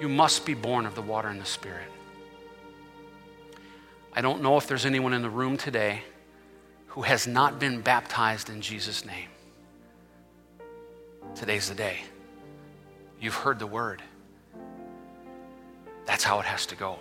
You 0.01 0.09
must 0.09 0.47
be 0.47 0.55
born 0.55 0.87
of 0.87 0.95
the 0.95 1.03
water 1.03 1.27
and 1.27 1.41
the 1.41 1.45
Spirit. 1.45 1.89
I 4.13 4.21
don't 4.21 4.43
know 4.43 4.57
if 4.59 4.69
there's 4.69 4.87
anyone 4.87 5.13
in 5.13 5.23
the 5.23 5.29
room 5.29 5.57
today 5.57 6.03
who 6.91 7.03
has 7.03 7.27
not 7.27 7.61
been 7.61 7.81
baptized 7.81 8.51
in 8.51 8.61
Jesus' 8.61 9.05
name. 9.05 9.29
Today's 11.35 11.69
the 11.69 11.75
day. 11.75 11.99
You've 13.21 13.35
heard 13.35 13.59
the 13.59 13.67
word. 13.67 14.03
That's 16.05 16.25
how 16.25 16.41
it 16.41 16.47
has 16.47 16.67
to 16.67 16.77
go. 16.77 16.99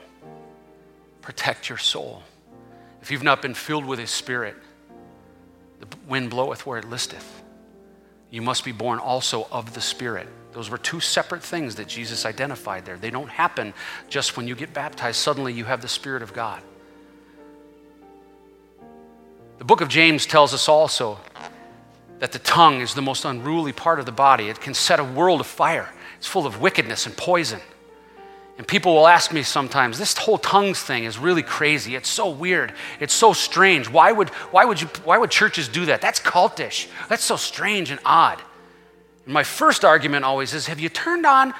Protect 1.21 1.69
your 1.69 1.79
soul. 1.79 2.21
If 3.01 3.09
you've 3.09 3.23
not 3.23 3.41
been 3.41 3.55
filled 3.55 3.85
with 3.85 3.97
His 3.97 4.11
Spirit, 4.11 4.55
the 5.79 5.87
wind 6.07 6.29
bloweth 6.29 6.67
where 6.67 6.77
it 6.77 6.87
listeth. 6.87 7.41
You 8.29 8.43
must 8.43 8.63
be 8.63 8.71
born 8.71 8.99
also 8.99 9.47
of 9.51 9.73
the 9.73 9.81
Spirit. 9.81 10.27
Those 10.51 10.69
were 10.69 10.77
two 10.77 10.99
separate 10.99 11.41
things 11.41 11.75
that 11.75 11.87
Jesus 11.87 12.27
identified 12.27 12.85
there. 12.85 12.97
They 12.97 13.09
don't 13.09 13.29
happen 13.29 13.73
just 14.07 14.37
when 14.37 14.47
you 14.47 14.53
get 14.53 14.71
baptized, 14.71 15.17
suddenly 15.17 15.53
you 15.53 15.65
have 15.65 15.81
the 15.81 15.87
Spirit 15.87 16.21
of 16.21 16.33
God. 16.33 16.61
The 19.59 19.65
book 19.65 19.81
of 19.81 19.89
James 19.89 20.25
tells 20.25 20.53
us 20.53 20.69
also 20.69 21.19
that 22.19 22.31
the 22.31 22.39
tongue 22.39 22.79
is 22.79 22.93
the 22.93 23.01
most 23.01 23.25
unruly 23.25 23.73
part 23.73 23.99
of 23.99 24.05
the 24.05 24.11
body. 24.11 24.47
It 24.47 24.61
can 24.61 24.73
set 24.73 25.01
a 25.01 25.03
world 25.03 25.41
afire, 25.41 25.89
it's 26.17 26.27
full 26.27 26.47
of 26.47 26.61
wickedness 26.61 27.05
and 27.05 27.15
poison. 27.15 27.59
And 28.57 28.67
people 28.67 28.93
will 28.93 29.07
ask 29.07 29.33
me 29.33 29.43
sometimes, 29.43 29.97
this 29.97 30.17
whole 30.17 30.37
tongues 30.37 30.81
thing 30.81 31.05
is 31.05 31.17
really 31.17 31.43
crazy. 31.43 31.95
It's 31.95 32.09
so 32.09 32.29
weird. 32.29 32.73
It's 32.99 33.13
so 33.13 33.31
strange. 33.31 33.89
Why 33.89 34.11
would, 34.11 34.29
why 34.51 34.65
would, 34.65 34.81
you, 34.81 34.87
why 35.05 35.17
would 35.17 35.31
churches 35.31 35.69
do 35.69 35.85
that? 35.85 36.01
That's 36.01 36.19
cultish. 36.19 36.87
That's 37.07 37.23
so 37.23 37.37
strange 37.37 37.89
and 37.89 38.01
odd. 38.03 38.41
And 39.23 39.33
my 39.33 39.43
first 39.43 39.85
argument 39.85 40.25
always 40.25 40.53
is 40.53 40.67
have 40.67 40.79
you 40.79 40.89
turned 40.89 41.25
on 41.25 41.53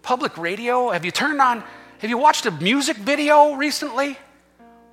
public 0.00 0.38
radio? 0.38 0.90
Have 0.92 1.04
you 1.04 1.10
turned 1.10 1.42
on, 1.42 1.62
have 1.98 2.08
you 2.08 2.16
watched 2.16 2.46
a 2.46 2.50
music 2.50 2.96
video 2.96 3.52
recently? 3.54 4.16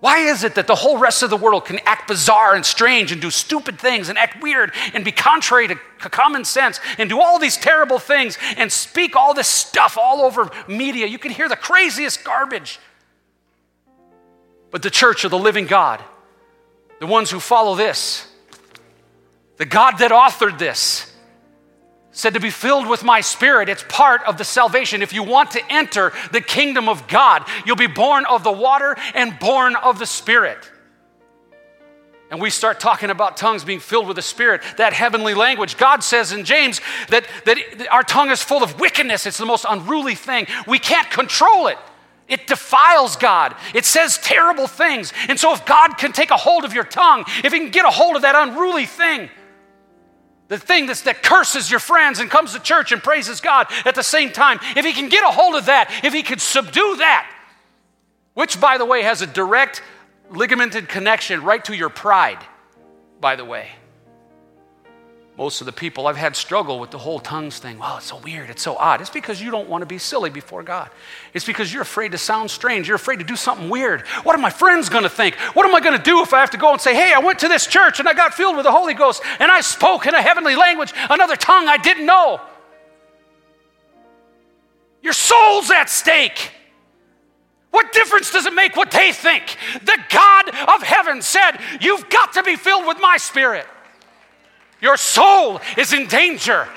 Why 0.03 0.17
is 0.17 0.43
it 0.43 0.55
that 0.55 0.67
the 0.67 0.75
whole 0.75 0.97
rest 0.97 1.23
of 1.23 1.29
the 1.29 1.37
world 1.37 1.63
can 1.63 1.79
act 1.85 2.09
bizarre 2.09 2.55
and 2.55 2.65
strange 2.65 3.13
and 3.13 3.21
do 3.21 3.31
stupid 3.31 3.79
things 3.79 4.09
and 4.09 4.17
act 4.17 4.43
weird 4.43 4.73
and 4.93 5.05
be 5.05 5.13
contrary 5.13 5.69
to 5.69 5.75
common 6.09 6.43
sense 6.43 6.81
and 6.97 7.09
do 7.09 7.21
all 7.21 7.39
these 7.39 7.55
terrible 7.55 7.99
things 7.99 8.37
and 8.57 8.69
speak 8.69 9.15
all 9.15 9.33
this 9.33 9.47
stuff 9.47 9.97
all 9.97 10.19
over 10.23 10.51
media? 10.67 11.05
You 11.05 11.17
can 11.17 11.31
hear 11.31 11.47
the 11.47 11.55
craziest 11.55 12.25
garbage. 12.25 12.81
But 14.71 14.81
the 14.81 14.89
church 14.89 15.23
of 15.23 15.31
the 15.31 15.39
living 15.39 15.67
God, 15.67 16.03
the 16.99 17.07
ones 17.07 17.31
who 17.31 17.39
follow 17.39 17.73
this, 17.73 18.27
the 19.55 19.65
God 19.65 19.99
that 19.99 20.11
authored 20.11 20.59
this, 20.59 21.12
said 22.13 22.35
to 22.35 22.39
be 22.39 22.49
filled 22.49 22.87
with 22.87 23.03
my 23.03 23.19
spirit. 23.21 23.67
It's 23.67 23.83
part 23.89 24.23
of 24.23 24.37
the 24.37 24.45
salvation. 24.45 25.01
If 25.01 25.13
you 25.13 25.23
want 25.23 25.51
to 25.51 25.61
enter 25.69 26.13
the 26.31 26.41
kingdom 26.41 26.87
of 26.87 27.07
God, 27.07 27.45
you'll 27.65 27.75
be 27.75 27.87
born 27.87 28.25
of 28.25 28.43
the 28.43 28.51
water 28.51 28.95
and 29.13 29.37
born 29.39 29.75
of 29.75 29.99
the 29.99 30.05
spirit. 30.05 30.71
And 32.33 32.41
we 32.41 32.49
start 32.49 32.79
talking 32.79 33.11
about 33.11 33.37
tongues 33.37 33.63
being 33.63 33.79
filled 33.79 34.07
with 34.07 34.15
the 34.15 34.23
Spirit, 34.23 34.63
that 34.77 34.91
heavenly 34.91 35.35
language. 35.35 35.77
God 35.77 36.03
says 36.03 36.31
in 36.31 36.45
James 36.45 36.81
that, 37.09 37.27
that 37.45 37.59
our 37.91 38.01
tongue 38.01 38.31
is 38.31 38.41
full 38.41 38.63
of 38.63 38.79
wickedness. 38.79 39.27
It's 39.27 39.37
the 39.37 39.45
most 39.45 39.67
unruly 39.69 40.15
thing. 40.15 40.47
We 40.65 40.79
can't 40.79 41.07
control 41.11 41.67
it. 41.67 41.77
It 42.27 42.47
defiles 42.47 43.17
God. 43.17 43.55
It 43.75 43.85
says 43.85 44.17
terrible 44.17 44.65
things. 44.65 45.13
And 45.29 45.39
so, 45.39 45.53
if 45.53 45.63
God 45.67 45.99
can 45.99 46.11
take 46.11 46.31
a 46.31 46.37
hold 46.37 46.65
of 46.65 46.73
your 46.73 46.85
tongue, 46.85 47.25
if 47.43 47.53
He 47.53 47.59
can 47.59 47.69
get 47.69 47.85
a 47.85 47.91
hold 47.91 48.15
of 48.15 48.23
that 48.23 48.35
unruly 48.35 48.87
thing, 48.87 49.29
the 50.53 50.59
thing 50.59 50.85
that's, 50.85 51.01
that 51.01 51.23
curses 51.23 51.71
your 51.71 51.79
friends 51.79 52.19
and 52.19 52.29
comes 52.29 52.53
to 52.53 52.59
church 52.59 52.91
and 52.91 53.01
praises 53.01 53.41
God 53.41 53.67
at 53.85 53.95
the 53.95 54.03
same 54.03 54.31
time, 54.31 54.59
if 54.75 54.85
he 54.85 54.93
can 54.93 55.09
get 55.09 55.23
a 55.23 55.31
hold 55.31 55.55
of 55.55 55.65
that, 55.65 55.91
if 56.03 56.13
he 56.13 56.21
can 56.21 56.37
subdue 56.37 56.97
that, 56.97 57.27
which, 58.35 58.61
by 58.61 58.77
the 58.77 58.85
way, 58.85 59.01
has 59.01 59.21
a 59.21 59.27
direct 59.27 59.81
ligamented 60.29 60.87
connection 60.87 61.43
right 61.43 61.65
to 61.65 61.75
your 61.75 61.89
pride, 61.89 62.39
by 63.19 63.35
the 63.35 63.45
way 63.45 63.69
most 65.37 65.61
of 65.61 65.65
the 65.65 65.71
people 65.71 66.05
I've 66.05 66.17
had 66.17 66.35
struggle 66.35 66.79
with 66.79 66.91
the 66.91 66.99
whole 66.99 67.19
tongues 67.19 67.57
thing. 67.57 67.79
Well, 67.79 67.97
it's 67.97 68.05
so 68.05 68.17
weird, 68.17 68.51
it's 68.51 68.61
so 68.61 68.75
odd. 68.75 69.01
It's 69.01 69.09
because 69.09 69.41
you 69.41 69.49
don't 69.49 69.67
want 69.67 69.81
to 69.81 69.87
be 69.87 69.97
silly 69.97 70.29
before 70.29 70.61
God. 70.61 70.91
It's 71.33 71.45
because 71.45 71.73
you're 71.73 71.81
afraid 71.81 72.11
to 72.11 72.19
sound 72.19 72.51
strange. 72.51 72.87
You're 72.87 72.97
afraid 72.97 73.17
to 73.17 73.25
do 73.25 73.35
something 73.35 73.67
weird. 73.67 74.01
What 74.21 74.35
are 74.35 74.41
my 74.41 74.51
friends 74.51 74.89
going 74.89 75.03
to 75.03 75.09
think? 75.09 75.35
What 75.55 75.65
am 75.65 75.73
I 75.73 75.79
going 75.79 75.97
to 75.97 76.03
do 76.03 76.21
if 76.21 76.33
I 76.33 76.39
have 76.39 76.51
to 76.51 76.57
go 76.57 76.71
and 76.71 76.79
say, 76.79 76.93
hey, 76.93 77.13
I 77.13 77.19
went 77.19 77.39
to 77.39 77.47
this 77.47 77.65
church 77.65 77.99
and 77.99 78.07
I 78.07 78.13
got 78.13 78.35
filled 78.35 78.55
with 78.55 78.65
the 78.65 78.71
Holy 78.71 78.93
Ghost 78.93 79.23
and 79.39 79.51
I 79.51 79.61
spoke 79.61 80.05
in 80.05 80.13
a 80.13 80.21
heavenly 80.21 80.55
language, 80.55 80.93
another 81.09 81.35
tongue 81.35 81.67
I 81.67 81.77
didn't 81.77 82.05
know? 82.05 82.39
Your 85.01 85.13
soul's 85.13 85.71
at 85.71 85.89
stake. 85.89 86.51
What 87.71 87.91
difference 87.91 88.31
does 88.31 88.45
it 88.45 88.53
make 88.53 88.75
what 88.75 88.91
they 88.91 89.11
think? 89.11 89.57
The 89.83 89.97
God 90.09 90.49
of 90.75 90.83
heaven 90.83 91.23
said, 91.23 91.53
You've 91.81 92.07
got 92.07 92.33
to 92.33 92.43
be 92.43 92.55
filled 92.55 92.85
with 92.85 92.99
my 93.01 93.17
spirit. 93.17 93.65
Your 94.83 94.97
soul 94.97 95.61
is 95.77 95.93
in 95.93 96.07
danger 96.07 96.67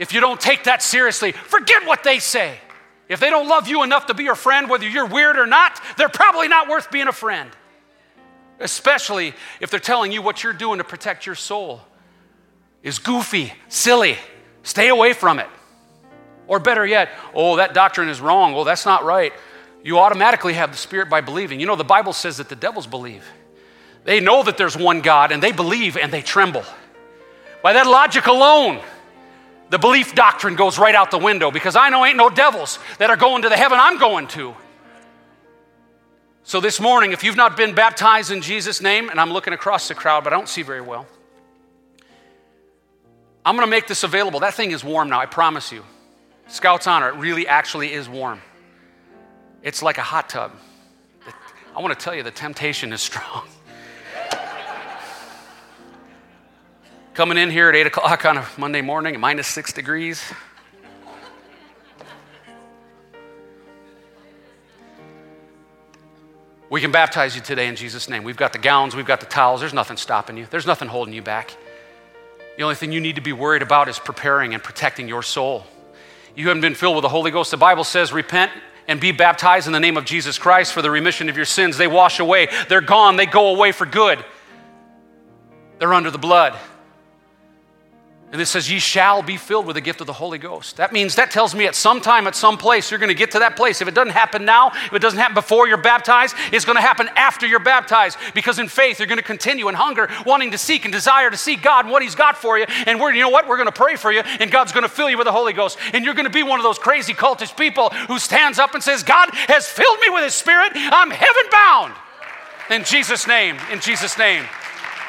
if 0.00 0.12
you 0.12 0.20
don't 0.20 0.40
take 0.40 0.64
that 0.64 0.82
seriously. 0.82 1.30
Forget 1.30 1.86
what 1.86 2.02
they 2.02 2.18
say. 2.18 2.58
If 3.08 3.20
they 3.20 3.30
don't 3.30 3.46
love 3.46 3.68
you 3.68 3.84
enough 3.84 4.06
to 4.06 4.14
be 4.14 4.24
your 4.24 4.34
friend, 4.34 4.68
whether 4.68 4.88
you're 4.88 5.06
weird 5.06 5.38
or 5.38 5.46
not, 5.46 5.80
they're 5.96 6.08
probably 6.08 6.48
not 6.48 6.68
worth 6.68 6.90
being 6.90 7.06
a 7.06 7.12
friend. 7.12 7.48
Especially 8.58 9.32
if 9.60 9.70
they're 9.70 9.78
telling 9.78 10.10
you 10.10 10.22
what 10.22 10.42
you're 10.42 10.52
doing 10.52 10.78
to 10.78 10.84
protect 10.84 11.24
your 11.24 11.36
soul 11.36 11.82
is 12.82 12.98
goofy, 12.98 13.52
silly. 13.68 14.18
Stay 14.64 14.88
away 14.88 15.12
from 15.12 15.38
it. 15.38 15.46
Or 16.48 16.58
better 16.58 16.84
yet, 16.84 17.10
oh, 17.32 17.56
that 17.56 17.74
doctrine 17.74 18.08
is 18.08 18.20
wrong. 18.20 18.56
Oh, 18.56 18.64
that's 18.64 18.86
not 18.86 19.04
right. 19.04 19.32
You 19.84 20.00
automatically 20.00 20.54
have 20.54 20.72
the 20.72 20.76
Spirit 20.76 21.08
by 21.08 21.20
believing. 21.20 21.60
You 21.60 21.66
know, 21.66 21.76
the 21.76 21.84
Bible 21.84 22.12
says 22.12 22.38
that 22.38 22.48
the 22.48 22.56
devils 22.56 22.88
believe. 22.88 23.24
They 24.02 24.18
know 24.18 24.42
that 24.42 24.58
there's 24.58 24.76
one 24.76 25.00
God 25.00 25.30
and 25.30 25.40
they 25.40 25.52
believe 25.52 25.96
and 25.96 26.12
they 26.12 26.20
tremble. 26.20 26.64
By 27.64 27.72
that 27.72 27.86
logic 27.86 28.26
alone, 28.26 28.78
the 29.70 29.78
belief 29.78 30.14
doctrine 30.14 30.54
goes 30.54 30.78
right 30.78 30.94
out 30.94 31.10
the 31.10 31.16
window 31.16 31.50
because 31.50 31.76
I 31.76 31.88
know 31.88 32.04
ain't 32.04 32.18
no 32.18 32.28
devils 32.28 32.78
that 32.98 33.08
are 33.08 33.16
going 33.16 33.40
to 33.40 33.48
the 33.48 33.56
heaven 33.56 33.78
I'm 33.80 33.96
going 33.96 34.26
to. 34.28 34.54
So 36.42 36.60
this 36.60 36.78
morning, 36.78 37.12
if 37.12 37.24
you've 37.24 37.38
not 37.38 37.56
been 37.56 37.74
baptized 37.74 38.30
in 38.30 38.42
Jesus' 38.42 38.82
name, 38.82 39.08
and 39.08 39.18
I'm 39.18 39.32
looking 39.32 39.54
across 39.54 39.88
the 39.88 39.94
crowd, 39.94 40.24
but 40.24 40.34
I 40.34 40.36
don't 40.36 40.46
see 40.46 40.60
very 40.60 40.82
well, 40.82 41.06
I'm 43.46 43.56
going 43.56 43.66
to 43.66 43.70
make 43.70 43.86
this 43.86 44.02
available. 44.02 44.40
That 44.40 44.52
thing 44.52 44.72
is 44.72 44.84
warm 44.84 45.08
now, 45.08 45.20
I 45.20 45.24
promise 45.24 45.72
you. 45.72 45.84
Scouts 46.48 46.86
Honor, 46.86 47.08
it 47.08 47.14
really 47.14 47.48
actually 47.48 47.94
is 47.94 48.10
warm. 48.10 48.42
It's 49.62 49.82
like 49.82 49.96
a 49.96 50.02
hot 50.02 50.28
tub. 50.28 50.52
I 51.74 51.80
want 51.80 51.98
to 51.98 52.04
tell 52.04 52.14
you, 52.14 52.22
the 52.22 52.30
temptation 52.30 52.92
is 52.92 53.00
strong. 53.10 53.48
Coming 57.14 57.38
in 57.38 57.48
here 57.48 57.68
at 57.68 57.76
8 57.76 57.86
o'clock 57.86 58.24
on 58.24 58.38
a 58.38 58.46
Monday 58.58 58.80
morning 58.80 59.20
minus 59.20 59.46
six 59.46 59.72
degrees. 59.72 60.20
We 66.68 66.80
can 66.80 66.90
baptize 66.90 67.36
you 67.36 67.40
today 67.40 67.68
in 67.68 67.76
Jesus' 67.76 68.08
name. 68.08 68.24
We've 68.24 68.36
got 68.36 68.52
the 68.52 68.58
gowns, 68.58 68.96
we've 68.96 69.06
got 69.06 69.20
the 69.20 69.26
towels. 69.26 69.60
There's 69.60 69.72
nothing 69.72 69.96
stopping 69.96 70.36
you, 70.36 70.48
there's 70.50 70.66
nothing 70.66 70.88
holding 70.88 71.14
you 71.14 71.22
back. 71.22 71.56
The 72.56 72.64
only 72.64 72.74
thing 72.74 72.90
you 72.90 73.00
need 73.00 73.14
to 73.14 73.20
be 73.20 73.32
worried 73.32 73.62
about 73.62 73.88
is 73.88 74.00
preparing 74.00 74.52
and 74.52 74.60
protecting 74.60 75.06
your 75.06 75.22
soul. 75.22 75.64
You 76.34 76.48
haven't 76.48 76.62
been 76.62 76.74
filled 76.74 76.96
with 76.96 77.02
the 77.02 77.08
Holy 77.08 77.30
Ghost. 77.30 77.52
The 77.52 77.56
Bible 77.56 77.84
says, 77.84 78.12
repent 78.12 78.50
and 78.88 79.00
be 79.00 79.12
baptized 79.12 79.68
in 79.68 79.72
the 79.72 79.78
name 79.78 79.96
of 79.96 80.04
Jesus 80.04 80.36
Christ 80.36 80.72
for 80.72 80.82
the 80.82 80.90
remission 80.90 81.28
of 81.28 81.36
your 81.36 81.46
sins. 81.46 81.76
They 81.76 81.86
wash 81.86 82.18
away, 82.18 82.48
they're 82.68 82.80
gone, 82.80 83.14
they 83.14 83.26
go 83.26 83.54
away 83.54 83.70
for 83.70 83.86
good. 83.86 84.24
They're 85.78 85.94
under 85.94 86.10
the 86.10 86.18
blood. 86.18 86.58
And 88.34 88.42
it 88.42 88.46
says, 88.46 88.68
Ye 88.68 88.80
shall 88.80 89.22
be 89.22 89.36
filled 89.36 89.64
with 89.64 89.74
the 89.74 89.80
gift 89.80 90.00
of 90.00 90.08
the 90.08 90.12
Holy 90.12 90.38
Ghost. 90.38 90.78
That 90.78 90.92
means, 90.92 91.14
that 91.14 91.30
tells 91.30 91.54
me 91.54 91.68
at 91.68 91.76
some 91.76 92.00
time, 92.00 92.26
at 92.26 92.34
some 92.34 92.58
place, 92.58 92.90
you're 92.90 92.98
going 92.98 93.06
to 93.06 93.14
get 93.14 93.30
to 93.30 93.38
that 93.38 93.54
place. 93.54 93.80
If 93.80 93.86
it 93.86 93.94
doesn't 93.94 94.12
happen 94.12 94.44
now, 94.44 94.72
if 94.74 94.92
it 94.92 94.98
doesn't 94.98 95.20
happen 95.20 95.36
before 95.36 95.68
you're 95.68 95.76
baptized, 95.76 96.34
it's 96.50 96.64
going 96.64 96.74
to 96.74 96.82
happen 96.82 97.08
after 97.14 97.46
you're 97.46 97.60
baptized. 97.60 98.18
Because 98.34 98.58
in 98.58 98.66
faith, 98.66 98.98
you're 98.98 99.06
going 99.06 99.20
to 99.20 99.24
continue 99.24 99.68
in 99.68 99.76
hunger, 99.76 100.10
wanting 100.26 100.50
to 100.50 100.58
seek 100.58 100.84
and 100.84 100.92
desire 100.92 101.30
to 101.30 101.36
see 101.36 101.54
God 101.54 101.84
and 101.84 101.92
what 101.92 102.02
He's 102.02 102.16
got 102.16 102.36
for 102.36 102.58
you. 102.58 102.64
And 102.86 103.00
we're, 103.00 103.12
you 103.12 103.20
know 103.20 103.28
what? 103.28 103.46
We're 103.46 103.56
going 103.56 103.68
to 103.68 103.72
pray 103.72 103.94
for 103.94 104.10
you, 104.10 104.22
and 104.40 104.50
God's 104.50 104.72
going 104.72 104.82
to 104.82 104.88
fill 104.88 105.08
you 105.08 105.16
with 105.16 105.26
the 105.26 105.32
Holy 105.32 105.52
Ghost. 105.52 105.78
And 105.92 106.04
you're 106.04 106.14
going 106.14 106.26
to 106.26 106.32
be 106.32 106.42
one 106.42 106.58
of 106.58 106.64
those 106.64 106.80
crazy 106.80 107.14
cultish 107.14 107.56
people 107.56 107.90
who 107.90 108.18
stands 108.18 108.58
up 108.58 108.74
and 108.74 108.82
says, 108.82 109.04
God 109.04 109.28
has 109.32 109.68
filled 109.68 110.00
me 110.00 110.10
with 110.10 110.24
His 110.24 110.34
Spirit. 110.34 110.72
I'm 110.74 111.12
heaven 111.12 111.44
bound. 111.52 111.94
In 112.68 112.82
Jesus' 112.82 113.28
name, 113.28 113.58
in 113.70 113.78
Jesus' 113.78 114.18
name. 114.18 114.42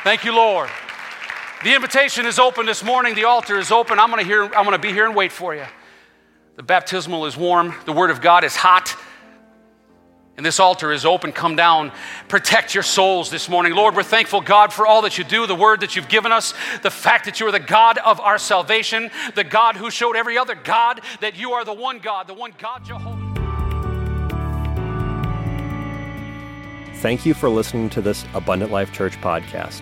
Thank 0.03 0.25
you, 0.25 0.35
Lord. 0.35 0.69
The 1.65 1.73
invitation 1.73 2.27
is 2.27 2.37
open 2.37 2.67
this 2.67 2.83
morning. 2.83 3.15
The 3.15 3.23
altar 3.23 3.57
is 3.57 3.71
open. 3.71 3.97
I'm 3.97 4.11
going 4.11 4.21
to 4.21 4.27
hear 4.27 4.43
I'm 4.43 4.65
going 4.65 4.73
to 4.73 4.77
be 4.77 4.93
here 4.93 5.07
and 5.07 5.15
wait 5.15 5.31
for 5.31 5.55
you. 5.55 5.65
The 6.57 6.61
baptismal 6.61 7.25
is 7.25 7.35
warm. 7.35 7.73
The 7.85 7.91
word 7.91 8.11
of 8.11 8.21
God 8.21 8.43
is 8.43 8.55
hot. 8.55 8.95
And 10.37 10.45
this 10.45 10.59
altar 10.59 10.91
is 10.91 11.07
open. 11.07 11.31
Come 11.31 11.55
down. 11.55 11.91
Protect 12.27 12.75
your 12.75 12.83
souls 12.83 13.31
this 13.31 13.49
morning. 13.49 13.73
Lord, 13.73 13.95
we're 13.95 14.03
thankful, 14.03 14.41
God, 14.41 14.71
for 14.71 14.85
all 14.85 15.01
that 15.01 15.17
you 15.17 15.23
do, 15.23 15.47
the 15.47 15.55
word 15.55 15.81
that 15.81 15.95
you've 15.95 16.07
given 16.07 16.31
us, 16.31 16.53
the 16.83 16.91
fact 16.91 17.25
that 17.25 17.39
you 17.39 17.47
are 17.47 17.51
the 17.51 17.59
God 17.59 17.97
of 17.97 18.19
our 18.19 18.37
salvation, 18.37 19.09
the 19.33 19.43
God 19.43 19.75
who 19.75 19.89
showed 19.89 20.15
every 20.15 20.37
other 20.37 20.53
God 20.53 21.01
that 21.19 21.35
you 21.35 21.53
are 21.53 21.65
the 21.65 21.73
one 21.73 21.97
God, 21.97 22.27
the 22.27 22.35
one 22.35 22.53
God 22.59 22.85
Jehovah. 22.85 23.17
Thank 26.97 27.25
you 27.25 27.33
for 27.33 27.49
listening 27.49 27.89
to 27.89 28.01
this 28.01 28.23
Abundant 28.35 28.71
Life 28.71 28.93
Church 28.93 29.19
podcast. 29.19 29.81